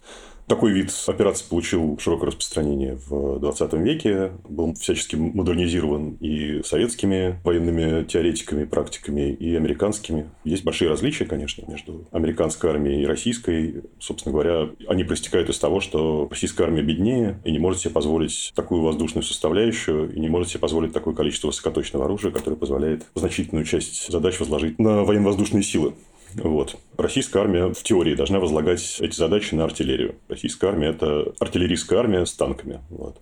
Такой 0.47 0.73
вид 0.73 0.91
операции 1.07 1.45
получил 1.47 1.97
широкое 1.99 2.27
распространение 2.27 2.97
в 3.07 3.39
20 3.39 3.73
веке, 3.73 4.31
был 4.47 4.73
всячески 4.73 5.15
модернизирован 5.15 6.17
и 6.19 6.61
советскими 6.63 7.39
военными 7.43 8.03
теоретиками, 8.03 8.65
практиками, 8.65 9.31
и 9.31 9.55
американскими. 9.55 10.29
Есть 10.43 10.65
большие 10.65 10.89
различия, 10.89 11.25
конечно, 11.25 11.63
между 11.69 12.07
американской 12.11 12.69
армией 12.69 13.03
и 13.03 13.05
российской. 13.05 13.83
Собственно 13.99 14.33
говоря, 14.33 14.69
они 14.87 15.03
проистекают 15.03 15.49
из 15.49 15.59
того, 15.59 15.79
что 15.79 16.27
российская 16.29 16.65
армия 16.65 16.81
беднее 16.81 17.39
и 17.45 17.51
не 17.51 17.59
может 17.59 17.81
себе 17.81 17.91
позволить 17.91 18.51
такую 18.55 18.81
воздушную 18.81 19.23
составляющую, 19.23 20.13
и 20.13 20.19
не 20.19 20.27
может 20.27 20.49
себе 20.49 20.59
позволить 20.59 20.93
такое 20.93 21.13
количество 21.13 21.47
высокоточного 21.47 22.05
оружия, 22.05 22.31
которое 22.31 22.57
позволяет 22.57 23.05
значительную 23.15 23.65
часть 23.65 24.11
задач 24.11 24.39
возложить 24.39 24.77
на 24.77 25.03
военно-воздушные 25.03 25.63
силы. 25.63 25.93
Вот. 26.35 26.75
Российская 26.97 27.39
армия 27.39 27.67
в 27.73 27.83
теории 27.83 28.15
должна 28.15 28.39
возлагать 28.39 28.97
эти 28.99 29.15
задачи 29.15 29.53
на 29.55 29.65
артиллерию. 29.65 30.15
Российская 30.27 30.67
армия– 30.67 30.87
это 30.89 31.33
артиллерийская 31.39 31.99
армия 31.99 32.25
с 32.25 32.33
танками. 32.33 32.81
Вот. 32.89 33.17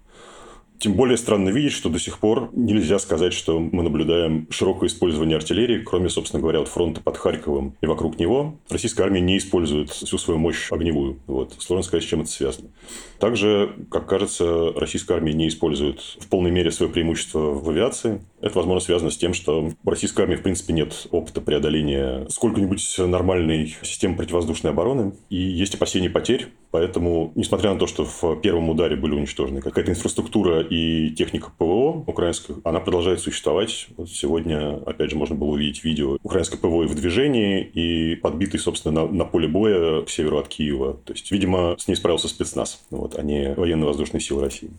Тем 0.81 0.93
более 0.93 1.15
странно 1.15 1.49
видеть, 1.49 1.73
что 1.73 1.89
до 1.89 1.99
сих 1.99 2.17
пор 2.17 2.49
нельзя 2.53 2.97
сказать, 2.97 3.33
что 3.33 3.59
мы 3.59 3.83
наблюдаем 3.83 4.47
широкое 4.49 4.89
использование 4.89 5.37
артиллерии, 5.37 5.83
кроме, 5.83 6.09
собственно 6.09 6.41
говоря, 6.41 6.59
от 6.59 6.69
фронта 6.69 7.01
под 7.01 7.17
Харьковом 7.17 7.75
и 7.81 7.85
вокруг 7.85 8.17
него. 8.17 8.55
Российская 8.67 9.03
армия 9.03 9.21
не 9.21 9.37
использует 9.37 9.91
всю 9.91 10.17
свою 10.17 10.39
мощь 10.39 10.71
огневую. 10.71 11.19
Вот. 11.27 11.53
Сложно 11.59 11.83
сказать, 11.83 12.03
с 12.03 12.07
чем 12.07 12.21
это 12.21 12.31
связано. 12.31 12.69
Также, 13.19 13.75
как 13.91 14.07
кажется, 14.07 14.73
российская 14.75 15.13
армия 15.13 15.33
не 15.33 15.49
использует 15.49 16.01
в 16.19 16.27
полной 16.29 16.49
мере 16.49 16.71
свое 16.71 16.91
преимущество 16.91 17.51
в 17.51 17.69
авиации. 17.69 18.19
Это, 18.41 18.57
возможно, 18.57 18.79
связано 18.79 19.11
с 19.11 19.17
тем, 19.17 19.35
что 19.35 19.69
в 19.83 19.87
российской 19.87 20.21
армии, 20.21 20.35
в 20.35 20.41
принципе, 20.41 20.73
нет 20.73 21.05
опыта 21.11 21.41
преодоления 21.41 22.25
сколько-нибудь 22.29 22.95
нормальной 22.97 23.75
системы 23.83 24.15
противовоздушной 24.15 24.71
обороны. 24.71 25.13
И 25.29 25.35
есть 25.35 25.75
опасения 25.75 26.09
потерь. 26.09 26.47
Поэтому, 26.71 27.33
несмотря 27.35 27.73
на 27.73 27.79
то, 27.79 27.85
что 27.85 28.05
в 28.05 28.39
первом 28.41 28.69
ударе 28.69 28.95
были 28.95 29.13
уничтожены 29.13 29.61
какая-то 29.61 29.91
инфраструктура 29.91 30.61
и 30.61 31.09
техника 31.11 31.51
ПВО 31.57 32.03
украинская, 32.07 32.57
она 32.63 32.79
продолжает 32.79 33.19
существовать. 33.19 33.87
Вот 33.97 34.09
сегодня, 34.09 34.77
опять 34.85 35.11
же, 35.11 35.17
можно 35.17 35.35
было 35.35 35.49
увидеть 35.49 35.83
видео 35.83 36.17
украинской 36.23 36.57
ПВО 36.57 36.87
в 36.87 36.95
движении 36.95 37.61
и 37.61 38.15
подбитый, 38.15 38.59
собственно, 38.59 39.03
на, 39.03 39.11
на 39.11 39.25
поле 39.25 39.47
боя 39.47 40.01
к 40.03 40.09
северу 40.09 40.37
от 40.37 40.47
Киева. 40.47 40.97
То 41.05 41.13
есть, 41.13 41.29
видимо, 41.31 41.75
с 41.77 41.87
ней 41.87 41.95
справился 41.95 42.29
спецназ, 42.29 42.83
вот, 42.89 43.19
а 43.19 43.21
не 43.21 43.53
военно-воздушные 43.53 44.21
силы 44.21 44.41
России. 44.41 44.71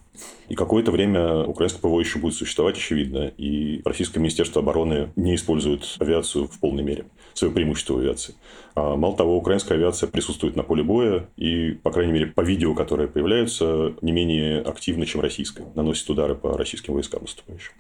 И 0.49 0.55
какое-то 0.55 0.91
время 0.91 1.45
украинское 1.45 1.81
ПВО 1.81 2.01
еще 2.01 2.19
будет 2.19 2.35
существовать, 2.35 2.77
очевидно. 2.77 3.33
И 3.37 3.83
Российское 3.85 4.21
Министерство 4.21 4.63
обороны 4.63 5.11
не 5.17 5.35
использует 5.35 5.97
авиацию 5.99 6.49
в 6.49 6.59
полной 6.59 6.83
мере, 6.83 7.05
свое 7.35 7.53
преимущество 7.53 7.95
в 7.95 7.99
авиации. 7.99 8.35
А, 8.75 8.97
мало 8.97 9.17
того, 9.17 9.37
украинская 9.37 9.79
авиация 9.79 10.09
присутствует 10.09 10.57
на 10.57 10.62
поле 10.62 10.83
боя 10.83 11.29
и, 11.37 11.73
по 11.73 11.91
крайней 11.91 12.12
мере, 12.12 12.27
по 12.27 12.41
видео, 12.41 12.75
которые 12.75 13.09
появляются, 13.09 13.95
не 14.03 14.12
менее 14.12 14.61
активно, 14.61 15.07
чем 15.07 15.21
российская. 15.21 15.67
Наносит 15.75 16.09
удары 16.09 16.35
по 16.35 16.57
российским 16.57 16.95
войскам 16.95 17.23
наступающим. 17.23 17.73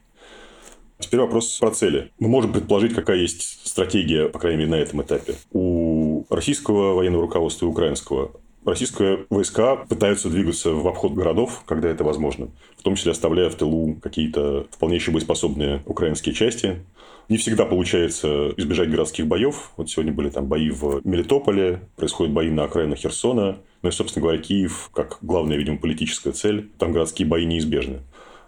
Теперь 0.98 1.20
вопрос 1.20 1.58
про 1.58 1.70
цели. 1.72 2.12
Мы 2.20 2.28
можем 2.28 2.52
предположить, 2.52 2.94
какая 2.94 3.16
есть 3.16 3.66
стратегия, 3.66 4.28
по 4.28 4.38
крайней 4.38 4.58
мере, 4.58 4.70
на 4.70 4.76
этом 4.76 5.02
этапе. 5.02 5.34
У 5.52 6.24
российского 6.30 6.94
военного 6.94 7.22
руководства 7.22 7.66
и 7.66 7.68
украинского 7.68 8.30
российские 8.64 9.26
войска 9.30 9.76
пытаются 9.76 10.28
двигаться 10.28 10.72
в 10.72 10.86
обход 10.86 11.12
городов, 11.12 11.62
когда 11.66 11.88
это 11.88 12.04
возможно, 12.04 12.48
в 12.76 12.82
том 12.82 12.94
числе 12.94 13.12
оставляя 13.12 13.50
в 13.50 13.54
тылу 13.54 13.96
какие-то 14.02 14.66
вполне 14.70 14.96
еще 14.96 15.10
боеспособные 15.10 15.82
украинские 15.86 16.34
части, 16.34 16.84
не 17.28 17.36
всегда 17.36 17.64
получается 17.64 18.52
избежать 18.56 18.90
городских 18.90 19.26
боев. 19.26 19.70
Вот 19.76 19.88
сегодня 19.88 20.12
были 20.12 20.28
там 20.28 20.46
бои 20.46 20.70
в 20.70 21.00
Мелитополе, 21.04 21.80
происходят 21.96 22.32
бои 22.32 22.50
на 22.50 22.64
окраинах 22.64 22.98
Херсона. 22.98 23.58
Ну 23.82 23.88
и, 23.88 23.92
собственно 23.92 24.22
говоря, 24.22 24.40
Киев, 24.40 24.90
как 24.92 25.18
главная, 25.22 25.56
видимо, 25.56 25.78
политическая 25.78 26.32
цель, 26.32 26.70
там 26.78 26.92
городские 26.92 27.26
бои 27.26 27.44
неизбежны. 27.46 28.00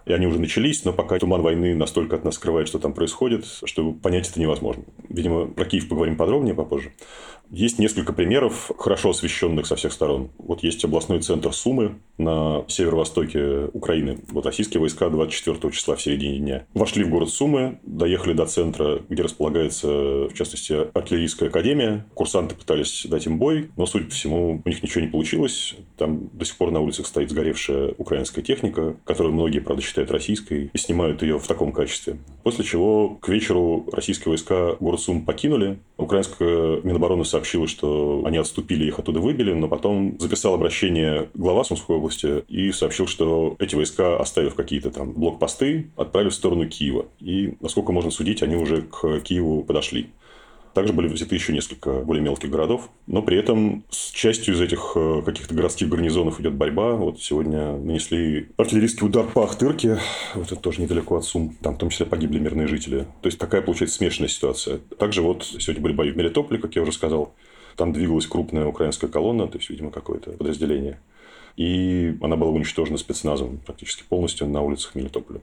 И 0.05 0.13
они 0.13 0.27
уже 0.27 0.39
начались, 0.39 0.85
но 0.85 0.93
пока 0.93 1.17
туман 1.17 1.41
войны 1.41 1.73
настолько 1.73 2.15
от 2.15 2.23
нас 2.23 2.35
скрывает, 2.35 2.67
что 2.67 2.77
там 2.77 2.93
происходит, 2.93 3.45
что 3.63 3.91
понять 3.91 4.29
это 4.29 4.39
невозможно. 4.39 4.83
Видимо, 5.09 5.47
про 5.47 5.65
Киев 5.65 5.89
поговорим 5.89 6.15
подробнее 6.15 6.53
попозже. 6.53 6.91
Есть 7.49 7.79
несколько 7.79 8.13
примеров, 8.13 8.71
хорошо 8.77 9.11
освещенных 9.11 9.65
со 9.65 9.75
всех 9.75 9.93
сторон. 9.93 10.29
Вот 10.37 10.63
есть 10.63 10.83
областной 10.83 11.21
центр 11.21 11.53
Сумы 11.53 11.95
на 12.17 12.63
северо-востоке 12.67 13.69
Украины. 13.73 14.19
Вот 14.29 14.45
российские 14.45 14.81
войска 14.81 15.09
24 15.09 15.71
числа 15.73 15.95
в 15.95 16.01
середине 16.01 16.39
дня 16.39 16.65
вошли 16.73 17.03
в 17.03 17.09
город 17.09 17.29
Сумы, 17.29 17.79
доехали 17.83 18.33
до 18.33 18.45
центра, 18.45 19.01
где 19.09 19.23
располагается, 19.23 19.87
в 19.87 20.33
частности, 20.33 20.87
артиллерийская 20.93 21.49
академия. 21.49 22.05
Курсанты 22.13 22.55
пытались 22.55 23.05
дать 23.09 23.25
им 23.25 23.37
бой, 23.37 23.69
но, 23.77 23.85
судя 23.85 24.05
по 24.05 24.11
всему, 24.11 24.61
у 24.63 24.69
них 24.69 24.81
ничего 24.81 25.03
не 25.03 25.11
получилось. 25.11 25.75
Там 25.97 26.29
до 26.33 26.45
сих 26.45 26.57
пор 26.57 26.71
на 26.71 26.79
улицах 26.79 27.05
стоит 27.07 27.29
сгоревшая 27.29 27.93
украинская 27.97 28.43
техника, 28.43 28.95
которую 29.05 29.33
многие, 29.33 29.59
правда, 29.59 29.83
считают 29.83 30.11
российской, 30.11 30.71
и 30.73 30.77
снимают 30.77 31.21
ее 31.21 31.39
в 31.39 31.47
таком 31.47 31.71
качестве. 31.71 32.17
После 32.43 32.63
чего 32.63 33.09
к 33.09 33.29
вечеру 33.29 33.87
российские 33.91 34.29
войска 34.29 34.75
город 34.79 34.99
Сум 34.99 35.25
покинули. 35.25 35.79
Украинская 35.97 36.81
Минобороны 36.81 37.25
сообщила, 37.35 37.67
что 37.67 38.23
они 38.25 38.37
отступили, 38.37 38.85
их 38.85 38.97
оттуда 38.97 39.19
выбили, 39.19 39.53
но 39.53 39.67
потом 39.67 40.17
записал 40.19 40.53
обращение 40.53 41.29
глава 41.33 41.65
Сумской 41.65 41.97
области 41.97 42.45
и 42.47 42.71
сообщил, 42.71 43.07
что 43.07 43.57
эти 43.59 43.75
войска, 43.75 44.17
оставив 44.17 44.55
какие-то 44.55 44.89
там 44.89 45.11
блокпосты, 45.11 45.91
отправили 45.97 46.29
в 46.29 46.33
сторону 46.33 46.65
Киева. 46.67 47.07
И, 47.19 47.55
насколько 47.59 47.91
можно 47.91 48.09
судить, 48.09 48.41
они 48.41 48.55
уже 48.55 48.83
к 48.83 49.19
Киеву 49.19 49.63
подошли. 49.63 50.07
Также 50.75 50.91
были 50.91 51.07
взяты 51.07 51.33
еще 51.35 51.53
несколько 51.53 52.01
более 52.01 52.21
мелких 52.21 52.49
городов, 52.49 52.89
но 53.07 53.21
при 53.21 53.37
этом 53.37 53.85
с 53.89 54.11
частью 54.11 54.55
из 54.55 54.59
этих 54.59 54.91
э, 54.97 55.21
каких-то 55.25 55.55
городских 55.55 55.87
гарнизонов 55.87 56.41
идет 56.41 56.55
борьба. 56.55 56.95
Вот 56.95 57.21
сегодня 57.21 57.77
нанесли 57.77 58.49
артиллерийский 58.57 59.07
удар 59.07 59.25
по 59.25 59.45
Ахтырке, 59.45 59.99
вот 60.33 60.51
это 60.51 60.57
тоже 60.57 60.81
недалеко 60.81 61.15
от 61.15 61.23
Сум, 61.23 61.55
там 61.61 61.75
в 61.75 61.77
том 61.77 61.91
числе 61.91 62.05
погибли 62.05 62.39
мирные 62.39 62.67
жители. 62.67 63.07
То 63.21 63.27
есть 63.27 63.39
такая 63.39 63.61
получается 63.61 63.95
смешанная 63.95 64.27
ситуация. 64.27 64.79
Также 64.99 65.21
вот 65.21 65.45
сегодня 65.45 65.81
были 65.81 65.93
бои 65.93 66.11
в 66.11 66.17
Мелитополе, 66.17 66.59
как 66.59 66.75
я 66.75 66.81
уже 66.81 66.91
сказал. 66.91 67.33
Там 67.77 67.93
двигалась 67.93 68.27
крупная 68.27 68.65
украинская 68.65 69.09
колонна, 69.09 69.47
то 69.47 69.57
есть, 69.57 69.69
видимо, 69.69 69.91
какое-то 69.91 70.31
подразделение. 70.31 70.99
И 71.57 72.17
она 72.21 72.35
была 72.35 72.51
уничтожена 72.51 72.97
спецназом 72.97 73.59
практически 73.65 74.03
полностью 74.03 74.47
на 74.47 74.61
улицах 74.61 74.95
Мелитополя. 74.95 75.39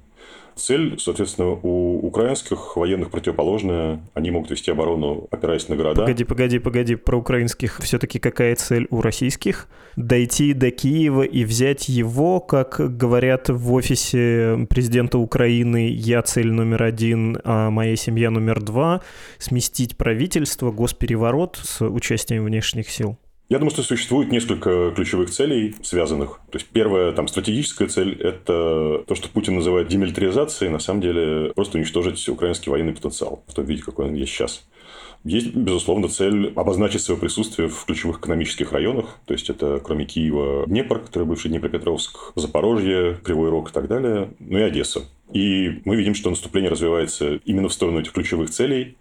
Цель, 0.55 0.99
соответственно, 0.99 1.59
у 1.63 2.07
украинских 2.07 2.77
военных 2.77 3.11
противоположная. 3.11 4.01
Они 4.13 4.31
могут 4.31 4.51
вести 4.51 4.71
оборону, 4.71 5.27
опираясь 5.31 5.69
на 5.69 5.77
города. 5.77 6.03
Погоди, 6.03 6.25
погоди, 6.25 6.59
погоди. 6.59 6.95
Про 6.97 7.19
украинских 7.19 7.79
все-таки 7.81 8.19
какая 8.19 8.55
цель 8.57 8.87
у 8.91 9.01
российских? 9.01 9.69
Дойти 9.97 10.53
до 10.53 10.71
Киева 10.71 11.23
и 11.23 11.45
взять 11.45 11.89
его, 11.89 12.41
как 12.41 12.97
говорят 12.97 13.49
в 13.49 13.73
офисе 13.73 14.67
президента 14.69 15.19
Украины, 15.19 15.89
я 15.91 16.23
цель 16.23 16.51
номер 16.53 16.83
один, 16.83 17.39
а 17.45 17.71
моя 17.71 17.97
семья 17.97 18.31
номер 18.31 18.61
два, 18.61 19.01
сместить 19.39 19.97
правительство, 19.97 20.71
госпереворот 20.71 21.59
с 21.63 21.83
участием 21.85 22.45
внешних 22.45 22.91
сил. 22.91 23.17
Я 23.53 23.59
думаю, 23.59 23.71
что 23.71 23.83
существует 23.83 24.33
несколько 24.33 24.93
ключевых 24.97 25.29
целей, 25.29 25.75
связанных. 25.83 26.41
То 26.51 26.57
есть, 26.57 26.69
первая 26.69 27.13
там, 27.13 27.29
стратегическая 27.29 27.87
цель– 27.87 28.15
это 28.19 29.05
то, 29.07 29.15
что 29.15 29.29
Путин 29.29 29.57
называет 29.57 29.89
демилитаризацией, 29.89 30.71
на 30.71 30.79
самом 30.79 31.03
деле 31.03 31.53
просто 31.55 31.77
уничтожить 31.77 32.27
украинский 32.31 32.71
военный 32.71 32.95
потенциал 32.95 33.45
в 33.47 33.53
том 33.53 33.67
виде, 33.67 33.83
какой 33.83 34.07
он 34.07 34.15
есть 34.15 34.33
сейчас. 34.33 34.67
Есть, 35.23 35.55
безусловно, 35.55 36.09
цель 36.09 36.51
обозначить 36.57 37.03
свое 37.03 37.21
присутствие 37.21 37.69
в 37.69 37.85
ключевых 37.85 38.21
экономических 38.21 38.73
районах. 38.73 39.19
То 39.27 39.35
есть, 39.35 39.51
это 39.51 39.83
кроме 39.85 40.07
Киева 40.07 40.65
Днепр, 40.67 41.01
который 41.01 41.25
бывший 41.25 41.51
Днепропетровск, 41.51 42.33
Запорожье, 42.35 43.21
Кривой 43.23 43.51
Рог 43.51 43.69
и 43.69 43.73
так 43.75 43.87
далее, 43.87 44.31
ну 44.39 44.61
и 44.61 44.63
Одесса. 44.63 45.03
И 45.31 45.83
мы 45.85 45.97
видим, 45.97 46.15
что 46.15 46.31
наступление 46.31 46.71
развивается 46.71 47.35
именно 47.45 47.69
в 47.69 47.75
сторону 47.75 48.01
этих 48.01 48.13
ключевых 48.13 48.49
целей. 48.49 48.97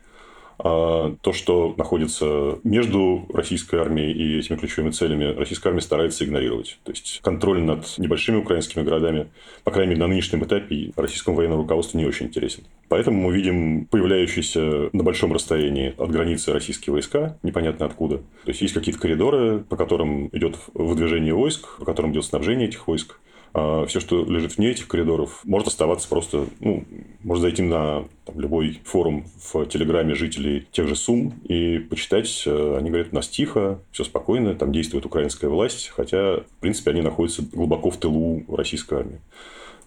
А 0.59 1.15
то, 1.21 1.33
что 1.33 1.73
находится 1.77 2.59
между 2.63 3.25
российской 3.33 3.77
армией 3.77 4.11
и 4.11 4.39
этими 4.39 4.57
ключевыми 4.57 4.91
целями, 4.91 5.35
российская 5.35 5.69
армия 5.69 5.81
старается 5.81 6.23
игнорировать. 6.23 6.79
То 6.83 6.91
есть 6.91 7.19
контроль 7.23 7.61
над 7.61 7.97
небольшими 7.97 8.37
украинскими 8.37 8.83
городами, 8.83 9.27
по 9.63 9.71
крайней 9.71 9.91
мере, 9.91 10.01
на 10.01 10.07
нынешнем 10.07 10.43
этапе 10.43 10.91
российскому 10.95 11.35
военному 11.37 11.63
руководству 11.63 11.97
не 11.97 12.05
очень 12.05 12.27
интересен. 12.27 12.63
Поэтому 12.89 13.21
мы 13.21 13.33
видим 13.33 13.85
появляющиеся 13.85 14.89
на 14.91 15.03
большом 15.03 15.33
расстоянии 15.33 15.93
от 15.97 16.11
границы 16.11 16.53
российские 16.53 16.93
войска, 16.93 17.37
непонятно 17.43 17.85
откуда. 17.85 18.17
То 18.17 18.49
есть 18.49 18.61
есть 18.61 18.73
какие-то 18.73 18.99
коридоры, 18.99 19.59
по 19.59 19.75
которым 19.75 20.27
идет 20.27 20.57
выдвижение 20.73 21.33
войск, 21.33 21.77
по 21.79 21.85
которым 21.85 22.11
идет 22.11 22.25
снабжение 22.25 22.67
этих 22.67 22.87
войск. 22.87 23.19
А 23.53 23.85
все, 23.85 23.99
что 23.99 24.23
лежит 24.23 24.57
вне 24.57 24.71
этих 24.71 24.87
коридоров, 24.87 25.41
может 25.43 25.67
оставаться 25.67 26.07
просто, 26.07 26.45
ну, 26.59 26.85
может 27.23 27.41
зайти 27.41 27.61
на 27.61 28.05
там, 28.25 28.39
любой 28.39 28.79
форум 28.85 29.25
в 29.51 29.65
Телеграме 29.65 30.15
жителей 30.15 30.67
тех 30.71 30.87
же 30.87 30.95
Сум 30.95 31.33
и 31.43 31.79
почитать. 31.79 32.43
Э, 32.45 32.77
они 32.77 32.89
говорят, 32.89 33.09
у 33.11 33.15
нас 33.15 33.27
тихо, 33.27 33.79
все 33.91 34.05
спокойно, 34.05 34.55
там 34.55 34.71
действует 34.71 35.05
украинская 35.05 35.49
власть, 35.49 35.89
хотя, 35.89 36.37
в 36.37 36.61
принципе, 36.61 36.91
они 36.91 37.01
находятся 37.01 37.43
глубоко 37.43 37.89
в 37.89 37.97
тылу 37.97 38.43
российской 38.47 38.99
армии. 38.99 39.19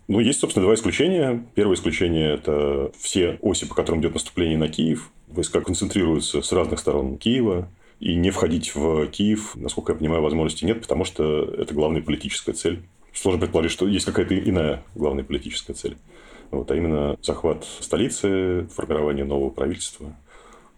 Ну, 0.07 0.21
есть, 0.21 0.41
собственно, 0.41 0.67
два 0.67 0.75
исключения. 0.75 1.47
Первое 1.55 1.77
исключение– 1.77 2.35
это 2.35 2.93
все 2.99 3.39
оси, 3.41 3.67
по 3.67 3.75
которым 3.75 4.03
идет 4.03 4.13
наступление 4.13 4.59
на 4.59 4.69
Киев. 4.69 5.11
Войска 5.29 5.63
концентрируются 5.63 6.43
с 6.43 6.53
разных 6.53 6.79
сторон 6.81 7.17
Киева. 7.17 7.69
И 8.01 8.15
не 8.15 8.31
входить 8.31 8.75
в 8.75 9.07
Киев, 9.07 9.57
насколько 9.57 9.93
я 9.93 9.99
понимаю, 9.99 10.21
возможности 10.21 10.67
нет, 10.67 10.83
потому 10.83 11.07
что 11.07 11.45
это 11.45 11.73
главная 11.73 12.03
политическая 12.03 12.53
цель 12.53 12.83
сложно 13.15 13.41
предположить, 13.41 13.73
что 13.73 13.87
есть 13.89 14.05
какая-то 14.05 14.39
иная 14.39 14.83
главная 14.95 15.25
политическая 15.25 15.73
цель. 15.73 15.97
Вот, 16.51 16.71
а 16.71 16.77
именно 16.77 17.17
захват 17.23 17.65
столицы, 17.81 18.67
формирование 18.75 19.25
нового 19.25 19.51
правительства. 19.51 20.15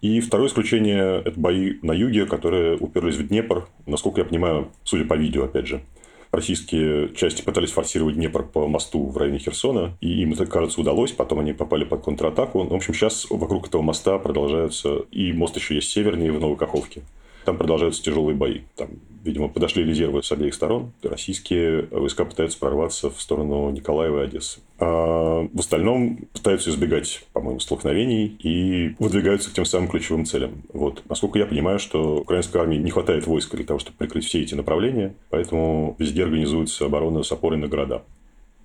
И 0.01 0.21
второе 0.21 0.49
исключение– 0.49 1.23
это 1.25 1.39
бои 1.39 1.75
на 1.83 1.93
юге, 1.93 2.27
которые 2.27 2.77
уперлись 2.77 3.17
в 3.17 3.27
Днепр. 3.27 3.67
Насколько 3.87 4.21
я 4.21 4.25
понимаю, 4.27 4.71
судя 4.85 5.05
по 5.05 5.15
видео, 5.15 5.45
опять 5.45 5.67
же, 5.67 5.83
российские 6.31 7.15
части 7.15 7.43
пытались 7.43 7.73
форсировать 7.73 8.15
Днепр 8.15 8.45
по 8.45 8.69
мосту 8.69 9.07
в 9.07 9.17
районе 9.17 9.39
Херсона, 9.39 9.97
и 10.01 10.23
им 10.23 10.35
это, 10.35 10.47
кажется, 10.47 10.81
удалось. 10.81 11.13
Потом 11.13 11.41
они 11.41 11.55
попали 11.55 11.85
под 11.85 12.05
контратаку. 12.05 12.63
В 12.63 12.75
общем, 12.75 12.95
сейчас 12.95 13.27
вокруг 13.31 13.69
этого 13.69 13.83
моста 13.83 14.19
продолжаются... 14.19 15.07
И 15.11 15.33
мост 15.33 15.57
еще 15.57 15.75
есть 15.75 15.91
севернее, 15.91 16.33
в 16.33 16.41
Новой 16.41 16.57
Каховке. 16.57 17.03
Там 17.45 17.57
продолжаются 17.57 18.03
тяжелые 18.03 18.37
бои. 18.37 18.61
Там 18.77 18.91
Видимо, 19.27 19.49
подошли 19.49 19.83
резервы 19.83 20.23
с 20.23 20.31
обеих 20.31 20.55
сторон. 20.55 20.93
Российские 21.03 21.89
войска 21.91 22.25
пытаются 22.25 22.59
прорваться 22.61 23.11
в 23.11 23.21
сторону 23.21 23.69
Николаева 23.71 24.23
и 24.23 24.25
Одессы. 24.27 24.61
А 24.79 25.49
в 25.53 25.59
остальном 25.59 26.29
пытаются 26.33 26.71
избегать, 26.71 27.27
по-моему, 27.33 27.59
столкновений 27.59 28.37
и 28.39 28.95
выдвигаются 29.01 29.51
к 29.51 29.55
тем 29.55 29.65
самым 29.65 29.89
ключевым 29.89 30.27
целям. 30.27 30.63
Вот. 30.73 31.03
Насколько 31.09 31.41
я 31.41 31.47
понимаю, 31.47 31.81
что 31.81 32.19
украинской 32.19 32.59
армии 32.59 32.77
не 32.77 32.91
хватает 32.91 33.27
войска 33.27 33.57
для 33.57 33.67
того, 33.67 33.81
чтобы 33.81 33.97
прикрыть 33.99 34.27
все 34.27 34.43
эти 34.43 34.55
направления, 34.55 35.13
поэтому 35.31 35.97
везде 35.99 36.23
организуется 36.23 36.85
оборона 36.85 37.25
с 37.25 37.33
опорой 37.33 37.59
на 37.59 37.67
города. 37.67 38.05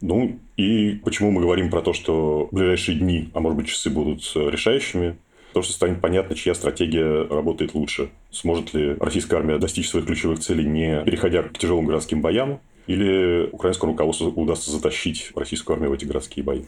Ну, 0.02 0.38
и 0.58 1.00
почему 1.04 1.32
мы 1.32 1.42
говорим 1.42 1.72
про 1.72 1.82
то, 1.82 1.94
что 1.94 2.50
ближайшие 2.52 3.00
дни, 3.00 3.30
а 3.34 3.40
может 3.40 3.58
быть 3.58 3.68
часы 3.68 3.90
будут 3.90 4.22
решающими? 4.36 5.18
Потому 5.52 5.64
что 5.64 5.74
станет 5.74 6.00
понятно, 6.00 6.34
чья 6.34 6.54
стратегия 6.54 7.28
работает 7.28 7.74
лучше. 7.74 8.10
Сможет 8.32 8.74
ли 8.74 8.96
российская 9.00 9.36
армия 9.36 9.58
достичь 9.58 9.90
своих 9.90 10.06
ключевых 10.06 10.40
целей, 10.40 10.66
не 10.66 11.04
переходя 11.04 11.44
к 11.44 11.58
тяжелым 11.58 11.88
городским 11.88 12.22
боям, 12.22 12.62
или 12.88 13.50
украинскому 13.52 13.94
руководству 13.94 14.30
удастся 14.30 14.72
затащить 14.72 15.32
российскую 15.36 15.76
армию 15.76 15.92
в 15.92 15.94
эти 15.94 16.06
городские 16.06 16.44
бои. 16.44 16.64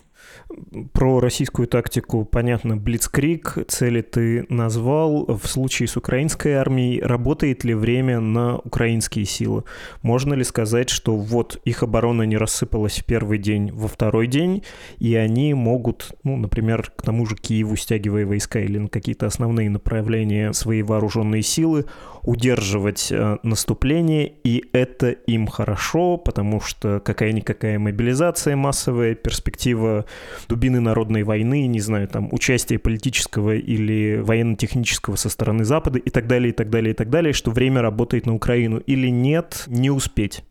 Про 0.94 1.20
российскую 1.20 1.68
тактику 1.68 2.26
понятно. 2.26 2.78
Блицкрик, 2.78 3.58
цели 3.68 4.02
ты 4.02 4.46
назвал. 4.50 5.26
В 5.26 5.48
случае 5.48 5.88
с 5.88 5.98
украинской 5.98 6.54
армией 6.54 7.02
работает 7.02 7.64
ли 7.64 7.74
время 7.74 8.20
на 8.20 8.58
украинские 8.58 9.26
силы? 9.26 9.64
Можно 10.02 10.34
ли 10.34 10.44
сказать, 10.44 10.90
что 10.90 11.16
вот 11.16 11.60
их 11.66 11.84
оборона 11.84 12.24
не 12.24 12.38
рассыпалась 12.38 13.00
в 13.00 13.06
первый 13.06 13.38
день, 13.38 13.72
во 13.72 13.88
второй 13.88 14.28
день, 14.28 14.64
и 15.00 15.16
они 15.16 15.54
могут, 15.54 16.12
ну, 16.24 16.38
например, 16.38 16.92
к 16.96 17.02
тому 17.02 17.26
же 17.26 17.36
Киеву, 17.36 17.76
стягивая 17.76 18.26
войска 18.26 18.60
или 18.60 18.78
на 18.78 18.88
какие-то 18.88 19.26
основные 19.26 19.70
направления 19.70 20.54
свои 20.54 20.82
вооруженные 20.82 21.42
силы, 21.42 21.86
удерживать 22.26 23.12
э, 23.12 23.38
наступление, 23.44 24.34
и 24.44 24.64
это 24.72 25.12
им 25.12 25.48
хорошо, 25.48 26.18
потому 26.18 26.62
что 26.62 27.02
какая-никакая 27.02 27.80
мобилизация 27.80 28.56
массовая, 28.56 29.14
перспектива 29.14 30.06
дубины 30.48 30.80
народной 30.80 31.24
войны, 31.24 31.68
не 31.68 31.82
знаю, 31.82 32.08
там, 32.08 32.30
участие 32.32 32.80
политического 32.80 33.56
или 33.56 34.18
военно-технического 34.18 35.18
со 35.18 35.30
стороны 35.30 35.66
Запада 35.66 36.00
и 36.00 36.10
так 36.10 36.28
далее, 36.28 36.52
и 36.52 36.56
так 36.56 36.70
далее, 36.70 36.94
и 36.94 36.96
так 36.96 37.10
далее, 37.10 37.34
что 37.34 37.52
время 37.52 37.82
работает 37.82 38.26
на 38.26 38.34
Украину 38.34 38.78
или 38.78 39.08
нет, 39.08 39.66
не 39.68 39.90
успеть? 39.90 40.44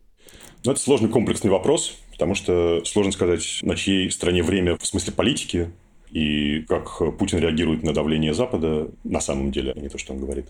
Ну, 0.63 0.71
это 0.71 0.79
сложный 0.79 1.09
комплексный 1.09 1.49
вопрос, 1.49 1.97
потому 2.11 2.35
что 2.35 2.85
сложно 2.85 3.11
сказать, 3.11 3.59
на 3.63 3.75
чьей 3.75 4.11
стороне 4.11 4.43
время 4.43 4.77
в 4.77 4.85
смысле 4.85 5.13
политики, 5.13 5.71
и 6.11 6.61
как 6.69 7.17
Путин 7.17 7.39
реагирует 7.39 7.81
на 7.81 7.93
давление 7.93 8.35
Запада 8.35 8.89
на 9.03 9.19
самом 9.19 9.51
деле, 9.51 9.73
а 9.75 9.79
не 9.79 9.89
то, 9.89 9.97
что 9.97 10.13
он 10.13 10.19
говорит 10.19 10.45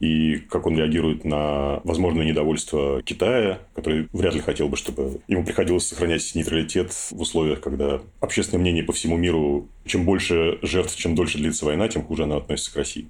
и 0.00 0.36
как 0.36 0.66
он 0.66 0.76
реагирует 0.76 1.24
на 1.24 1.80
возможное 1.84 2.24
недовольство 2.24 3.02
Китая, 3.02 3.60
который 3.74 4.08
вряд 4.12 4.34
ли 4.34 4.40
хотел 4.40 4.68
бы, 4.68 4.76
чтобы 4.76 5.20
ему 5.28 5.44
приходилось 5.44 5.86
сохранять 5.86 6.34
нейтралитет 6.34 6.92
в 6.92 7.20
условиях, 7.20 7.60
когда 7.60 8.00
общественное 8.20 8.60
мнение 8.60 8.84
по 8.84 8.92
всему 8.92 9.16
миру, 9.16 9.68
чем 9.86 10.04
больше 10.04 10.58
жертв, 10.62 10.96
чем 10.96 11.14
дольше 11.14 11.38
длится 11.38 11.64
война, 11.64 11.88
тем 11.88 12.04
хуже 12.04 12.24
она 12.24 12.36
относится 12.36 12.72
к 12.72 12.76
России. 12.76 13.08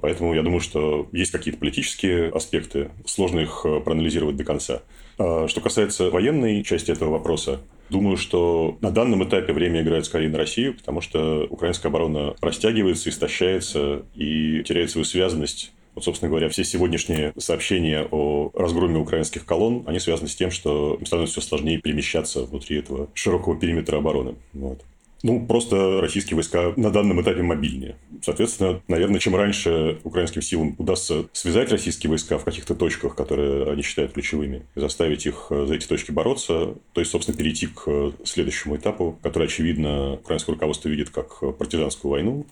Поэтому 0.00 0.34
я 0.34 0.42
думаю, 0.42 0.60
что 0.60 1.08
есть 1.12 1.30
какие-то 1.30 1.60
политические 1.60 2.30
аспекты, 2.30 2.90
сложно 3.04 3.40
их 3.40 3.62
э, 3.64 3.80
проанализировать 3.80 4.36
до 4.36 4.44
конца. 4.44 4.82
А 5.18 5.46
что 5.46 5.60
касается 5.60 6.10
военной 6.10 6.62
части 6.64 6.90
этого 6.90 7.10
вопроса, 7.10 7.60
Думаю, 7.90 8.16
что 8.16 8.78
на 8.80 8.92
данном 8.92 9.24
этапе 9.24 9.52
время 9.52 9.82
играет 9.82 10.06
скорее 10.06 10.28
на 10.28 10.38
Россию, 10.38 10.76
потому 10.76 11.00
что 11.00 11.44
украинская 11.50 11.90
оборона 11.90 12.36
растягивается, 12.40 13.10
истощается 13.10 14.02
и 14.14 14.62
теряет 14.62 14.92
свою 14.92 15.04
связанность 15.04 15.72
вот, 15.94 16.04
собственно 16.04 16.30
говоря, 16.30 16.48
все 16.48 16.64
сегодняшние 16.64 17.32
сообщения 17.38 18.06
о 18.10 18.50
разгроме 18.54 18.98
украинских 18.98 19.44
колонн, 19.44 19.84
они 19.86 19.98
связаны 19.98 20.28
с 20.28 20.36
тем, 20.36 20.50
что 20.50 20.96
им 20.98 21.06
становится 21.06 21.40
все 21.40 21.48
сложнее 21.48 21.78
перемещаться 21.78 22.44
внутри 22.44 22.78
этого 22.78 23.08
широкого 23.14 23.58
периметра 23.58 23.98
обороны. 23.98 24.34
Вот. 24.52 24.84
Ну, 25.22 25.46
просто 25.46 26.00
российские 26.00 26.36
войска 26.36 26.72
на 26.76 26.90
данном 26.90 27.20
этапе 27.20 27.42
мобильнее. 27.42 27.96
Соответственно, 28.22 28.80
наверное, 28.88 29.20
чем 29.20 29.36
раньше 29.36 29.98
украинским 30.02 30.40
силам 30.40 30.74
удастся 30.78 31.26
связать 31.32 31.70
российские 31.70 32.08
войска 32.08 32.38
в 32.38 32.44
каких-то 32.44 32.74
точках, 32.74 33.16
которые 33.16 33.70
они 33.70 33.82
считают 33.82 34.12
ключевыми, 34.12 34.62
и 34.74 34.80
заставить 34.80 35.26
их 35.26 35.48
э, 35.50 35.66
за 35.66 35.74
эти 35.74 35.86
точки 35.86 36.10
бороться, 36.10 36.74
то 36.94 37.00
есть, 37.00 37.10
собственно, 37.10 37.36
перейти 37.36 37.66
к 37.66 38.12
следующему 38.24 38.76
этапу, 38.76 39.18
который, 39.22 39.46
очевидно, 39.46 40.14
украинское 40.14 40.54
руководство 40.54 40.88
видит 40.88 41.10
как 41.10 41.40
партизанскую 41.58 42.12
войну, 42.12 42.46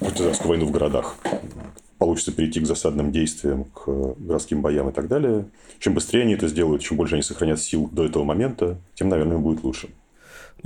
партизанскую 0.00 0.48
войну 0.48 0.66
в 0.66 0.70
городах 0.70 1.16
получится 2.04 2.32
перейти 2.32 2.60
к 2.60 2.66
засадным 2.66 3.12
действиям, 3.12 3.64
к 3.64 3.86
городским 4.18 4.60
боям 4.60 4.90
и 4.90 4.92
так 4.92 5.08
далее. 5.08 5.46
Чем 5.78 5.94
быстрее 5.94 6.20
они 6.24 6.34
это 6.34 6.48
сделают, 6.48 6.82
чем 6.82 6.98
больше 6.98 7.14
они 7.14 7.22
сохранят 7.22 7.58
сил 7.58 7.88
до 7.90 8.04
этого 8.04 8.24
момента, 8.24 8.76
тем, 8.94 9.08
наверное, 9.08 9.38
будет 9.38 9.64
лучше. 9.64 9.88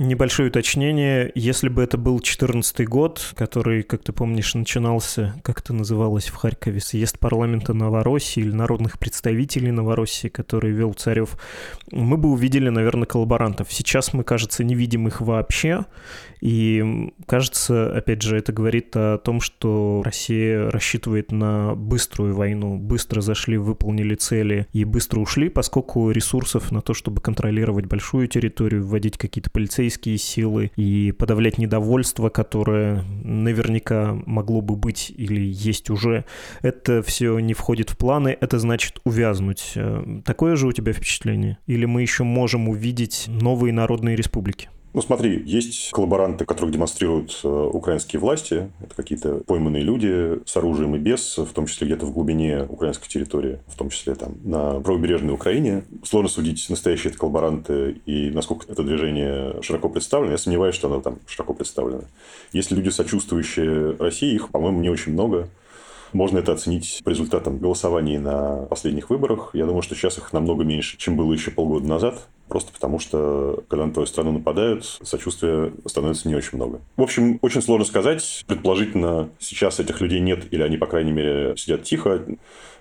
Небольшое 0.01 0.47
уточнение. 0.47 1.29
Если 1.35 1.67
бы 1.67 1.83
это 1.83 1.97
был 1.97 2.13
2014 2.19 2.87
год, 2.87 3.33
который, 3.35 3.83
как 3.83 4.01
ты 4.01 4.13
помнишь, 4.13 4.53
начинался, 4.53 5.35
как 5.43 5.59
это 5.59 5.73
называлось 5.73 6.27
в 6.27 6.35
Харькове, 6.35 6.79
съезд 6.79 7.19
парламента 7.19 7.73
Новороссии 7.73 8.39
или 8.39 8.53
народных 8.53 8.97
представителей 8.97 9.71
Новороссии, 9.71 10.29
который 10.29 10.71
вел 10.71 10.93
Царев, 10.93 11.37
мы 11.91 12.15
бы 12.15 12.29
увидели, 12.29 12.69
наверное, 12.69 13.07
коллаборантов. 13.07 13.73
Сейчас 13.73 14.13
мы, 14.13 14.23
кажется, 14.23 14.63
не 14.63 14.73
видим 14.73 15.05
их 15.05 15.19
вообще. 15.19 15.83
И 16.39 17.11
кажется, 17.25 17.93
опять 17.93 18.21
же, 18.21 18.37
это 18.37 18.53
говорит 18.53 18.95
о 18.95 19.17
том, 19.17 19.41
что 19.41 20.01
Россия 20.05 20.71
рассчитывает 20.71 21.33
на 21.33 21.75
быструю 21.75 22.33
войну. 22.33 22.77
Быстро 22.77 23.19
зашли, 23.19 23.57
выполнили 23.57 24.15
цели 24.15 24.65
и 24.71 24.85
быстро 24.85 25.19
ушли, 25.19 25.49
поскольку 25.49 26.09
ресурсов 26.11 26.71
на 26.71 26.79
то, 26.79 26.93
чтобы 26.93 27.19
контролировать 27.19 27.87
большую 27.87 28.29
территорию, 28.29 28.85
вводить 28.85 29.17
какие-то 29.17 29.51
полицейские 29.51 29.88
силы 30.17 30.71
и 30.75 31.11
подавлять 31.11 31.57
недовольство, 31.57 32.29
которое 32.29 33.03
наверняка 33.23 34.13
могло 34.25 34.61
бы 34.61 34.75
быть 34.75 35.11
или 35.15 35.41
есть 35.41 35.89
уже, 35.89 36.25
это 36.61 37.01
все 37.01 37.39
не 37.39 37.53
входит 37.53 37.89
в 37.89 37.97
планы, 37.97 38.37
это 38.39 38.59
значит 38.59 38.99
увязнуть. 39.03 39.73
Такое 40.25 40.55
же 40.55 40.67
у 40.67 40.71
тебя 40.71 40.93
впечатление? 40.93 41.57
Или 41.67 41.85
мы 41.85 42.01
еще 42.01 42.23
можем 42.23 42.69
увидеть 42.69 43.25
новые 43.27 43.73
народные 43.73 44.15
республики? 44.15 44.69
Ну, 44.91 45.03
смотри, 45.03 45.43
есть 45.45 45.91
коллаборанты, 45.91 46.45
которых 46.45 46.71
демонстрируют 46.71 47.39
э, 47.43 47.47
украинские 47.47 48.19
власти. 48.19 48.71
Это 48.81 48.95
какие-то 48.95 49.41
пойманные 49.45 49.83
люди 49.83 50.39
с 50.47 50.57
оружием 50.57 50.95
и 50.95 50.97
без, 50.97 51.37
в 51.37 51.53
том 51.53 51.67
числе 51.67 51.87
где-то 51.87 52.07
в 52.07 52.13
глубине 52.13 52.63
украинской 52.63 53.07
территории, 53.07 53.59
в 53.67 53.75
том 53.75 53.91
числе 53.91 54.15
там 54.15 54.37
на 54.43 54.79
правобережной 54.79 55.35
Украине. 55.35 55.83
Сложно 56.03 56.29
судить, 56.29 56.67
настоящие 56.69 57.11
это 57.11 57.19
коллаборанты 57.19 58.01
и 58.07 58.31
насколько 58.31 58.65
это 58.71 58.81
движение 58.81 59.61
широко 59.61 59.89
представлено. 59.89 60.31
Я 60.31 60.37
сомневаюсь, 60.39 60.73
что 60.73 60.87
оно 60.87 61.01
там 61.01 61.19
широко 61.27 61.53
представлено. 61.53 62.05
Если 62.51 62.73
люди, 62.73 62.89
сочувствующие 62.89 63.95
России, 63.99 64.33
их, 64.33 64.49
по-моему, 64.49 64.81
не 64.81 64.89
очень 64.89 65.13
много. 65.13 65.49
Можно 66.13 66.39
это 66.39 66.53
оценить 66.53 67.01
по 67.03 67.09
результатам 67.09 67.59
голосований 67.59 68.17
на 68.17 68.65
последних 68.69 69.09
выборах. 69.09 69.51
Я 69.53 69.65
думаю, 69.65 69.81
что 69.81 69.95
сейчас 69.95 70.17
их 70.17 70.33
намного 70.33 70.63
меньше, 70.63 70.97
чем 70.97 71.15
было 71.15 71.31
еще 71.31 71.51
полгода 71.51 71.87
назад. 71.87 72.27
Просто 72.49 72.73
потому, 72.73 72.97
что 72.97 73.63
когда 73.67 73.85
на 73.85 73.93
твою 73.93 74.07
страну 74.07 74.31
нападают, 74.31 74.83
сочувствия 75.03 75.71
становится 75.85 76.27
не 76.27 76.33
очень 76.33 76.57
много. 76.57 76.81
В 76.97 77.03
общем, 77.03 77.37
очень 77.43 77.61
сложно 77.61 77.85
сказать. 77.85 78.43
Предположительно, 78.47 79.29
сейчас 79.37 79.79
этих 79.79 80.01
людей 80.01 80.19
нет, 80.19 80.51
или 80.51 80.63
они, 80.63 80.77
по 80.77 80.87
крайней 80.87 81.11
мере, 81.11 81.53
сидят 81.57 81.83
тихо. 81.83 82.25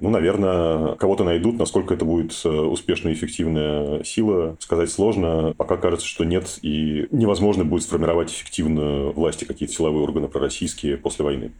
Ну, 0.00 0.08
наверное, 0.08 0.94
кого-то 0.94 1.22
найдут. 1.22 1.58
Насколько 1.58 1.92
это 1.94 2.06
будет 2.06 2.32
э, 2.44 2.48
успешная 2.48 3.12
и 3.12 3.14
эффективная 3.14 4.02
сила, 4.04 4.56
сказать 4.58 4.90
сложно. 4.90 5.52
Пока 5.58 5.76
кажется, 5.76 6.06
что 6.06 6.24
нет, 6.24 6.58
и 6.62 7.06
невозможно 7.10 7.64
будет 7.64 7.82
сформировать 7.82 8.32
эффективную 8.32 9.12
власть 9.12 9.42
и 9.42 9.44
какие-то 9.44 9.74
силовые 9.74 10.02
органы 10.02 10.28
пророссийские 10.28 10.96
после 10.96 11.26
войны. 11.26 11.52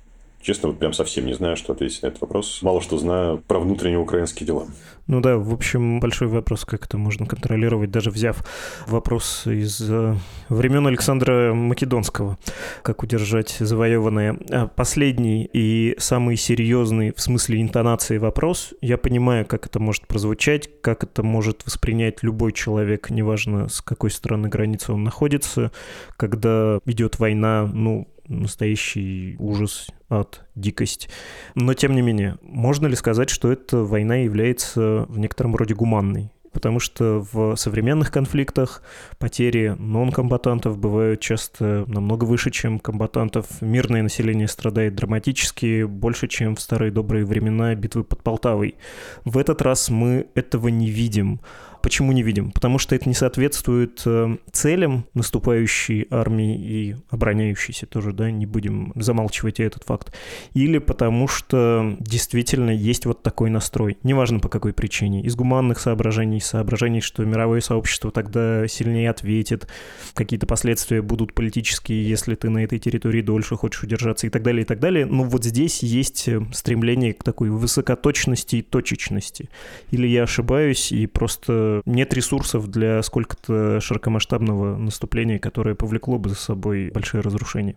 Честно, 0.49 0.71
вот 0.71 0.79
прям 0.79 0.95
совсем 0.95 1.27
не 1.27 1.35
знаю, 1.35 1.57
что 1.59 1.75
ответить 1.75 2.01
на 2.01 2.07
этот 2.07 2.23
вопрос. 2.23 2.61
Мало 2.63 2.81
что 2.81 2.97
знаю 2.97 3.37
про 3.47 3.61
внутренние 3.61 3.99
украинские 3.99 4.47
дела. 4.47 4.67
Ну 5.07 5.21
да, 5.21 5.37
в 5.37 5.53
общем, 5.53 6.01
большой 6.01 6.29
вопрос, 6.29 6.65
как 6.65 6.87
это 6.87 6.97
можно 6.97 7.27
контролировать, 7.27 7.91
даже 7.91 8.11
взяв 8.11 8.43
вопрос 8.87 9.47
из 9.47 9.79
э, 9.91 10.15
времен 10.49 10.87
Александра 10.87 11.53
Македонского, 11.53 12.39
как 12.83 13.03
удержать 13.03 13.57
завоеванное. 13.59 14.39
А 14.51 14.69
последний 14.69 15.45
и 15.53 15.95
самый 15.99 16.37
серьезный 16.37 17.13
в 17.15 17.21
смысле 17.21 17.61
интонации 17.61 18.17
вопрос. 18.17 18.73
Я 18.81 18.97
понимаю, 18.97 19.45
как 19.45 19.67
это 19.67 19.81
может 19.81 20.07
прозвучать, 20.07 20.71
как 20.81 21.05
это 21.05 21.23
может 21.23 21.67
воспринять 21.67 22.23
любой 22.23 22.53
человек, 22.53 23.11
неважно, 23.11 23.69
с 23.69 23.83
какой 23.83 24.11
стороны 24.11 24.49
границы 24.49 24.93
он 24.93 25.05
находится, 25.05 25.73
когда 26.17 26.81
идет 26.87 27.19
война, 27.19 27.69
ну, 27.71 28.09
настоящий 28.29 29.37
ужас, 29.39 29.89
ад, 30.09 30.47
дикость. 30.55 31.09
Но, 31.55 31.75
тем 31.75 31.95
не 31.95 32.03
менее, 32.03 32.39
можно 32.43 32.87
ли 32.87 32.95
сказать, 32.95 33.31
что 33.31 33.51
эта 33.51 33.79
война 33.79 34.17
является 34.17 35.07
в 35.09 35.19
некотором 35.19 35.57
роде 35.57 35.75
гуманной? 35.75 36.31
Потому 36.53 36.81
что 36.81 37.25
в 37.31 37.57
современных 37.57 38.11
конфликтах 38.11 38.83
потери 39.19 39.77
нон-комбатантов 39.79 40.79
бывают 40.79 41.21
часто 41.21 41.85
намного 41.87 42.25
выше, 42.25 42.51
чем 42.51 42.81
комбатантов. 42.81 43.61
Мирное 43.61 44.03
население 44.03 44.49
страдает 44.49 44.95
драматически, 44.95 45.85
больше, 45.85 46.27
чем 46.27 46.57
в 46.57 46.61
старые 46.61 46.91
добрые 46.91 47.25
времена 47.25 47.75
битвы 47.75 48.03
под 48.03 48.23
Полтавой. 48.23 48.77
В 49.25 49.37
этот 49.39 49.63
раз 49.63 49.91
мы 49.91 50.29
этого 50.35 50.69
не 50.69 50.91
видим. 50.91 51.41
Почему 51.83 52.13
не 52.13 52.23
видим? 52.23 52.51
Потому 52.51 52.79
что 52.79 52.95
это 52.95 53.09
не 53.09 53.15
соответствует 53.15 54.03
э, 54.05 54.37
целям 54.53 55.07
наступающей 55.15 56.07
армии 56.11 56.57
и 56.57 56.97
обороняющейся 57.11 57.87
тоже, 57.87 58.13
да, 58.13 58.31
не 58.31 58.47
будем 58.47 58.93
замалчивать 58.95 59.61
этот 59.61 59.85
факт. 59.85 60.15
Или 60.55 60.79
потому 60.79 61.29
что 61.29 61.97
действительно 62.01 62.71
есть 62.71 63.07
вот 63.07 63.23
такой 63.23 63.51
настрой. 63.51 63.99
Неважно 64.03 64.41
по 64.41 64.49
какой 64.49 64.73
причине. 64.73 65.23
Из 65.23 65.37
гуманных 65.37 65.79
соображений, 65.79 66.41
соображений, 66.41 67.01
что 67.01 67.25
мировое 67.25 67.61
сообщество 67.61 68.11
тогда 68.11 68.67
сильнее 68.67 69.11
ответит, 69.11 69.69
какие-то 70.15 70.47
последствия 70.47 71.03
будут 71.03 71.35
политические, 71.35 72.09
если 72.09 72.35
ты 72.35 72.51
на 72.51 72.65
этой 72.65 72.79
территории 72.79 73.23
дольше 73.23 73.57
хочешь 73.57 73.83
удержаться 73.83 74.27
и 74.27 74.31
так 74.31 74.43
далее, 74.43 74.63
и 74.63 74.67
так 74.67 74.81
далее. 74.81 75.07
Но 75.07 75.25
вот 75.25 75.45
здесь 75.45 75.83
есть 75.83 76.29
э, 76.29 76.41
стремление 76.53 77.15
к 77.15 77.23
такой 77.23 77.51
высокоточности 77.51 78.57
и 78.57 78.63
точечности. 78.63 79.49
Или 79.91 80.07
я 80.07 80.25
ошибаюсь 80.25 80.93
и 80.93 81.07
просто 81.07 81.68
нет 81.87 82.15
ресурсов 82.15 82.69
для 82.69 83.03
сколько-то 83.03 83.81
широкомасштабного 83.81 84.77
наступления, 84.77 85.39
которое 85.39 85.75
повлекло 85.75 86.19
бы 86.19 86.31
за 86.31 86.37
собой 86.37 86.91
большие 86.91 87.21
разрушения. 87.21 87.77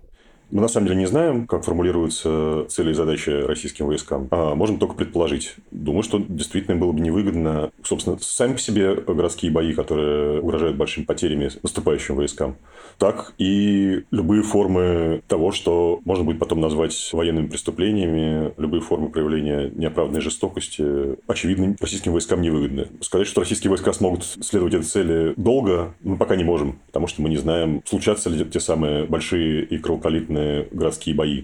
Мы 0.52 0.60
на 0.60 0.68
самом 0.68 0.88
деле 0.88 1.00
не 1.00 1.06
знаем, 1.06 1.48
как 1.48 1.64
формулируются 1.64 2.66
цели 2.68 2.92
и 2.92 2.94
задачи 2.94 3.30
российским 3.30 3.88
войскам. 3.88 4.28
А 4.32 4.54
можем 4.54 4.80
только 4.80 4.96
предположить. 4.96 5.56
Думаю, 5.72 6.04
что 6.04 6.20
действительно 6.20 6.76
было 6.76 6.92
бы 6.92 7.00
невыгодно, 7.00 7.72
собственно, 7.84 8.18
сами 8.20 8.54
по 8.54 8.60
себе 8.60 8.96
городские 8.96 9.52
бои, 9.52 9.74
которые 9.74 10.42
угрожают 10.42 10.76
большими 10.76 11.06
потерями 11.06 11.50
наступающим 11.64 12.16
войскам, 12.16 12.58
так 12.98 13.34
и 13.38 14.04
любые 14.12 14.44
формы 14.44 15.22
того, 15.28 15.54
что 15.54 16.02
можно 16.04 16.26
будет 16.26 16.40
потом 16.40 16.60
назвать 16.60 17.10
военными 17.14 17.48
преступлениями, 17.48 18.54
любые 18.58 18.82
формы 18.82 19.10
проявления 19.10 19.72
неоправданной 19.74 20.22
жестокости, 20.22 20.84
очевидно, 21.28 21.78
российским 21.80 22.12
войскам 22.12 22.42
невыгодны. 22.42 22.88
Сказать, 23.00 23.28
что 23.28 23.40
российские 23.40 23.70
войска 23.70 23.94
смогут 23.94 24.26
следовать 24.26 24.74
этой 24.74 24.86
цели 24.86 25.34
долго, 25.38 25.94
мы 26.04 26.18
пока 26.18 26.36
не 26.36 26.44
можем, 26.44 26.80
потому 26.88 27.08
что 27.08 27.22
мы 27.22 27.30
не 27.30 27.38
знаем, 27.38 27.82
случатся 27.86 28.30
ли 28.30 28.44
те 28.44 28.60
самые 28.60 29.06
большие 29.06 29.64
и 29.64 29.78
кровопролитные 29.78 30.41
военные 30.42 30.68
городские 30.72 31.16
бои. 31.16 31.44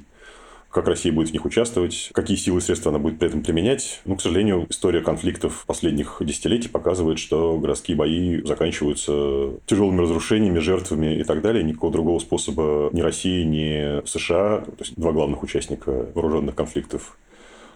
Как 0.70 0.88
Россия 0.88 1.14
будет 1.14 1.30
в 1.30 1.34
них 1.34 1.46
участвовать, 1.46 2.10
какие 2.14 2.38
силы 2.38 2.60
и 2.60 2.62
средства 2.62 2.92
она 2.92 3.00
будет 3.00 3.18
при 3.18 3.30
этом 3.30 3.42
применять. 3.42 4.02
Ну, 4.06 4.16
к 4.16 4.22
сожалению, 4.22 4.68
история 4.70 5.02
конфликтов 5.02 5.64
последних 5.66 6.18
десятилетий 6.20 6.68
показывает, 6.68 7.20
что 7.20 7.58
городские 7.58 7.98
бои 7.98 8.42
заканчиваются 8.44 9.54
тяжелыми 9.66 10.02
разрушениями, 10.02 10.60
жертвами 10.60 11.20
и 11.20 11.24
так 11.24 11.42
далее. 11.42 11.64
Никакого 11.64 11.94
другого 11.94 12.20
способа 12.20 12.90
ни 12.92 13.02
России, 13.02 13.44
ни 13.44 14.06
США, 14.06 14.60
то 14.60 14.76
есть 14.80 14.96
два 14.98 15.14
главных 15.14 15.42
участника 15.42 16.10
вооруженных 16.14 16.54
конфликтов, 16.54 17.18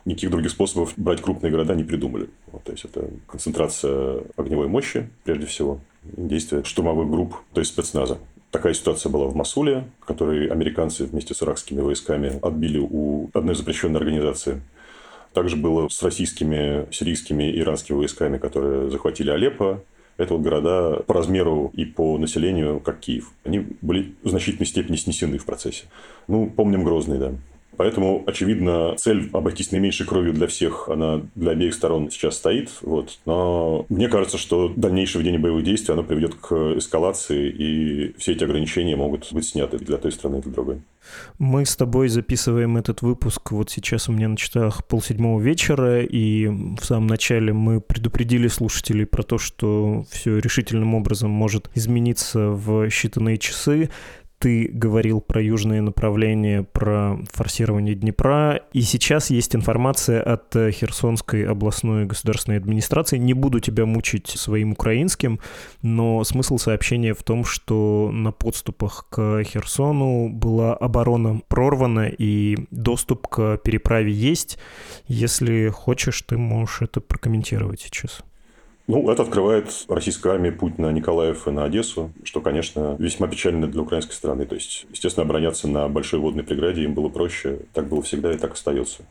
никаких 0.06 0.30
других 0.30 0.52
способов 0.52 0.94
брать 0.98 1.22
крупные 1.22 1.50
города 1.50 1.74
не 1.74 1.86
придумали. 1.86 2.30
Вот, 2.52 2.64
то 2.66 2.74
есть 2.74 2.86
это 2.86 3.10
концентрация 3.26 4.22
огневой 4.36 4.68
мощи, 4.68 5.10
прежде 5.24 5.46
всего, 5.46 5.80
действия 6.04 6.64
штурмовых 6.64 7.10
групп, 7.10 7.36
то 7.54 7.62
есть 7.62 7.72
спецназа. 7.72 8.20
Такая 8.52 8.74
ситуация 8.74 9.10
была 9.10 9.28
в 9.28 9.36
Масуле, 9.36 9.86
который 10.06 10.48
американцы 10.48 11.06
вместе 11.06 11.34
с 11.34 11.42
иракскими 11.42 11.80
войсками 11.80 12.38
отбили 12.42 12.80
у 12.80 13.30
одной 13.34 13.56
запрещенной 13.56 14.00
организации. 14.00 14.62
Также 15.34 15.56
было 15.56 15.88
с 15.88 16.04
российскими, 16.04 16.86
сирийскими 16.92 17.50
и 17.50 17.62
иранскими 17.62 17.96
войсками, 17.96 18.38
которые 18.38 18.92
захватили 18.92 19.30
Алеппо. 19.30 19.82
Это 20.18 20.34
вот 20.34 20.44
города 20.44 21.02
по 21.08 21.14
размеру 21.14 21.72
и 21.74 21.86
по 21.86 22.18
населению, 22.18 22.82
как 22.82 23.00
Киев. 23.00 23.32
Они 23.46 23.66
были 23.82 24.14
в 24.22 24.30
значительной 24.30 24.68
степени 24.68 24.98
снесены 24.98 25.38
в 25.38 25.46
процессе. 25.46 25.86
Ну, 26.28 26.50
помним 26.50 26.84
Грозный, 26.84 27.18
да. 27.18 27.32
Поэтому, 27.78 28.24
очевидно, 28.28 28.96
цель 28.98 29.30
обойтись 29.34 29.72
наименьшей 29.72 30.06
кровью 30.06 30.34
для 30.34 30.48
всех, 30.48 30.90
она 30.90 31.22
для 31.36 31.52
обеих 31.52 31.74
сторон 31.74 32.12
сейчас 32.12 32.36
стоит. 32.36 32.70
Вот. 32.82 33.20
Но 33.26 33.86
мне 33.90 34.08
кажется, 34.08 34.38
что 34.38 34.72
дальнейшее 34.76 35.22
ведение 35.22 35.40
боевых 35.40 35.64
действий, 35.64 35.94
оно 35.94 36.04
приведет 36.04 36.36
к 36.36 36.52
эскалации, 36.78 37.50
и 37.50 38.14
все 38.18 38.34
эти 38.34 38.44
ограничения 38.44 38.96
могут 38.96 39.32
быть 39.32 39.48
сняты 39.48 39.78
для 39.78 39.98
той 39.98 40.12
страны 40.12 40.38
и 40.38 40.42
для 40.42 40.52
другой. 40.52 40.82
Мы 41.40 41.66
с 41.66 41.76
тобой 41.76 42.10
записываем 42.10 42.78
этот 42.78 43.02
выпуск 43.02 43.52
вот 43.52 43.70
сейчас 43.70 44.08
у 44.08 44.12
меня 44.12 44.28
на 44.28 44.38
часах 44.38 44.86
полседьмого 44.86 45.42
вечера, 45.42 46.04
и 46.04 46.48
в 46.48 46.84
самом 46.84 47.08
начале 47.08 47.54
мы 47.54 47.82
предупредили 47.82 48.48
слушателей 48.48 49.06
про 49.06 49.24
то, 49.24 49.38
что 49.38 50.06
все 50.12 50.38
решительным 50.38 50.94
образом 50.94 51.32
может 51.32 51.70
измениться 51.74 52.50
в 52.50 52.88
считанные 52.88 53.38
часы 53.38 53.90
ты 54.42 54.68
говорил 54.74 55.22
про 55.22 55.40
южные 55.40 55.82
направления, 55.82 56.64
про 56.64 57.20
форсирование 57.32 57.94
Днепра, 57.94 58.62
и 58.74 58.82
сейчас 58.82 59.30
есть 59.30 59.56
информация 59.56 60.20
от 60.20 60.56
э, 60.56 60.72
Херсонской 60.72 61.46
областной 61.46 62.06
государственной 62.06 62.58
администрации. 62.58 63.20
Не 63.20 63.36
буду 63.36 63.60
тебя 63.60 63.86
мучить 63.86 64.28
своим 64.28 64.72
украинским, 64.72 65.40
но 65.84 66.24
смысл 66.24 66.58
сообщения 66.58 67.14
в 67.14 67.22
том, 67.22 67.46
что 67.46 68.10
на 68.12 68.32
подступах 68.32 69.06
к 69.12 69.44
Херсону 69.44 70.30
была 70.30 70.74
оборона 70.74 71.42
прорвана, 71.48 72.08
и 72.08 72.58
доступ 72.72 73.28
к 73.28 73.58
переправе 73.58 74.12
есть. 74.12 74.58
Если 75.08 75.70
хочешь, 75.70 76.20
ты 76.24 76.40
можешь 76.40 76.82
это 76.82 77.00
прокомментировать 77.00 77.82
сейчас. 77.82 78.24
Ну, 78.88 79.10
это 79.10 79.24
открывает 79.24 79.86
российская 79.88 80.34
армия 80.34 80.52
путь 80.52 80.78
на 80.78 80.92
Николаев 80.92 81.48
и 81.48 81.52
на 81.52 81.64
Одессу, 81.64 82.12
что, 82.24 82.42
конечно, 82.42 82.96
весьма 83.00 83.28
печально 83.28 83.68
для 83.68 83.82
украинской 83.82 84.14
страны. 84.14 84.46
То 84.46 84.56
есть, 84.56 84.86
естественно, 84.92 85.26
обороняться 85.26 85.68
на 85.68 85.88
большой 85.88 86.20
водной 86.20 86.44
преграде 86.44 86.84
им 86.84 86.94
было 86.94 87.10
проще. 87.10 87.60
Так 87.74 87.88
было 87.88 88.02
всегда 88.02 88.34
и 88.34 88.38
так 88.38 88.54
остается. 88.54 89.04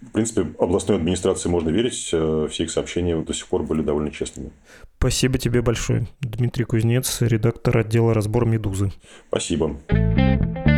В 0.00 0.10
принципе, 0.12 0.46
областной 0.58 0.98
администрации 0.98 1.48
можно 1.48 1.70
верить. 1.70 2.10
Э, 2.12 2.48
все 2.50 2.64
их 2.64 2.70
сообщения 2.70 3.16
до 3.16 3.32
сих 3.32 3.46
пор 3.46 3.62
были 3.62 3.82
довольно 3.82 4.10
честными. 4.10 4.50
Спасибо 4.98 5.38
тебе 5.38 5.62
большое. 5.62 6.06
Дмитрий 6.20 6.64
Кузнец, 6.64 7.20
редактор 7.20 7.78
отдела 7.78 8.14
«Разбор 8.14 8.46
Медузы». 8.46 8.92
Спасибо. 9.28 9.76
Это 9.88 10.75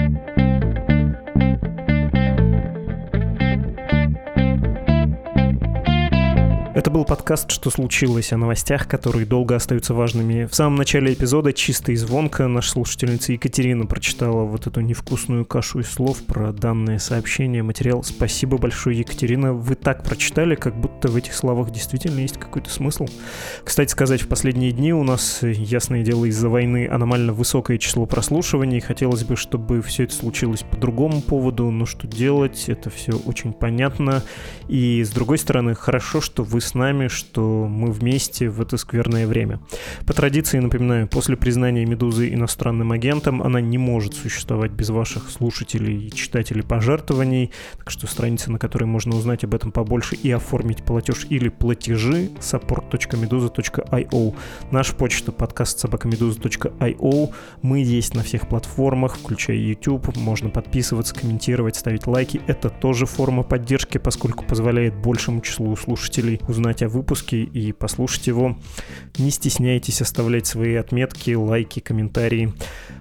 Это 6.88 6.94
был 6.94 7.04
подкаст 7.04 7.50
«Что 7.50 7.68
случилось?» 7.68 8.32
о 8.32 8.38
новостях, 8.38 8.88
которые 8.88 9.26
долго 9.26 9.54
остаются 9.54 9.92
важными. 9.92 10.46
В 10.46 10.54
самом 10.54 10.76
начале 10.76 11.12
эпизода 11.12 11.52
чисто 11.52 11.92
и 11.92 11.96
звонко 11.96 12.48
наша 12.48 12.70
слушательница 12.70 13.34
Екатерина 13.34 13.84
прочитала 13.84 14.44
вот 14.44 14.66
эту 14.66 14.80
невкусную 14.80 15.44
кашу 15.44 15.80
из 15.80 15.90
слов 15.90 16.22
про 16.22 16.50
данное 16.50 16.98
сообщение, 16.98 17.62
материал. 17.62 18.02
Спасибо 18.04 18.56
большое, 18.56 19.00
Екатерина. 19.00 19.52
Вы 19.52 19.74
так 19.74 20.02
прочитали, 20.02 20.54
как 20.54 20.80
будто 20.80 21.08
в 21.08 21.16
этих 21.16 21.34
словах 21.34 21.72
действительно 21.72 22.20
есть 22.20 22.38
какой-то 22.38 22.70
смысл. 22.70 23.06
Кстати 23.64 23.90
сказать, 23.90 24.22
в 24.22 24.28
последние 24.28 24.72
дни 24.72 24.94
у 24.94 25.02
нас, 25.02 25.40
ясное 25.42 26.02
дело, 26.02 26.24
из-за 26.24 26.48
войны 26.48 26.88
аномально 26.90 27.34
высокое 27.34 27.76
число 27.76 28.06
прослушиваний. 28.06 28.80
Хотелось 28.80 29.24
бы, 29.24 29.36
чтобы 29.36 29.82
все 29.82 30.04
это 30.04 30.14
случилось 30.14 30.62
по 30.62 30.78
другому 30.78 31.20
поводу, 31.20 31.70
но 31.70 31.84
что 31.84 32.06
делать, 32.06 32.64
это 32.70 32.88
все 32.88 33.12
очень 33.12 33.52
понятно. 33.52 34.22
И 34.68 35.04
с 35.04 35.10
другой 35.10 35.36
стороны, 35.36 35.74
хорошо, 35.74 36.22
что 36.22 36.44
вы 36.44 36.62
с 36.62 36.77
нами, 36.78 37.08
что 37.08 37.66
мы 37.68 37.90
вместе 37.90 38.48
в 38.48 38.60
это 38.60 38.76
скверное 38.76 39.26
время. 39.26 39.60
По 40.06 40.14
традиции, 40.14 40.58
напоминаю, 40.58 41.08
после 41.08 41.36
признания 41.36 41.84
«Медузы» 41.84 42.32
иностранным 42.32 42.92
агентом 42.92 43.42
она 43.42 43.60
не 43.60 43.76
может 43.76 44.14
существовать 44.14 44.70
без 44.70 44.90
ваших 44.90 45.30
слушателей 45.30 46.06
и 46.06 46.12
читателей 46.12 46.62
пожертвований, 46.62 47.50
так 47.76 47.90
что 47.90 48.06
страница, 48.06 48.50
на 48.50 48.58
которой 48.58 48.84
можно 48.84 49.16
узнать 49.16 49.44
об 49.44 49.54
этом 49.54 49.72
побольше 49.72 50.14
и 50.14 50.30
оформить 50.30 50.84
платеж 50.84 51.26
или 51.28 51.48
платежи 51.48 52.30
support.meduza.io. 52.40 54.34
Наша 54.70 54.94
почта 54.94 55.32
подкаст 55.32 55.80
собакамедуза.io. 55.80 57.34
Мы 57.62 57.80
есть 57.80 58.14
на 58.14 58.22
всех 58.22 58.48
платформах, 58.48 59.16
включая 59.18 59.56
YouTube. 59.56 60.16
Можно 60.16 60.50
подписываться, 60.50 61.14
комментировать, 61.14 61.76
ставить 61.76 62.06
лайки. 62.06 62.40
Это 62.46 62.70
тоже 62.70 63.06
форма 63.06 63.42
поддержки, 63.42 63.98
поскольку 63.98 64.44
позволяет 64.44 64.94
большему 64.94 65.40
числу 65.40 65.74
слушателей 65.76 66.40
узнать 66.46 66.67
о 66.82 66.88
выпуске 66.88 67.42
и 67.42 67.72
послушать 67.72 68.26
его. 68.26 68.56
Не 69.18 69.30
стесняйтесь 69.30 70.02
оставлять 70.02 70.46
свои 70.46 70.74
отметки, 70.74 71.34
лайки, 71.34 71.80
комментарии. 71.80 72.52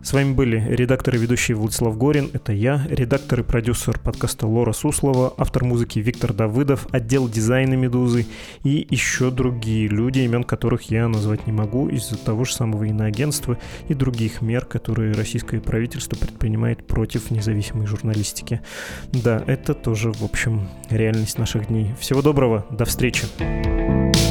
С 0.03 0.13
вами 0.13 0.33
были 0.33 0.65
редактор 0.69 1.15
и 1.15 1.17
ведущий 1.17 1.53
Владислав 1.53 1.97
Горин, 1.97 2.29
это 2.33 2.53
я, 2.53 2.87
редактор 2.89 3.41
и 3.41 3.43
продюсер 3.43 3.99
подкаста 3.99 4.47
Лора 4.47 4.71
Суслова, 4.71 5.33
автор 5.37 5.65
музыки 5.65 5.99
Виктор 5.99 6.33
Давыдов, 6.33 6.87
отдел 6.91 7.27
дизайна 7.27 7.73
«Медузы» 7.73 8.25
и 8.63 8.87
еще 8.89 9.31
другие 9.31 9.87
люди, 9.87 10.19
имен 10.19 10.43
которых 10.43 10.83
я 10.89 11.07
назвать 11.07 11.45
не 11.45 11.51
могу 11.51 11.89
из-за 11.89 12.17
того 12.17 12.45
же 12.45 12.53
самого 12.53 12.85
иноагентства 12.85 13.57
и 13.89 13.93
других 13.93 14.41
мер, 14.41 14.65
которые 14.65 15.13
российское 15.13 15.59
правительство 15.59 16.15
предпринимает 16.15 16.85
против 16.87 17.31
независимой 17.31 17.87
журналистики. 17.87 18.61
Да, 19.11 19.43
это 19.47 19.73
тоже, 19.73 20.11
в 20.11 20.23
общем, 20.23 20.69
реальность 20.89 21.37
наших 21.37 21.67
дней. 21.67 21.93
Всего 21.99 22.21
доброго, 22.21 22.65
до 22.69 22.85
встречи. 22.85 23.25
Música 23.63 24.26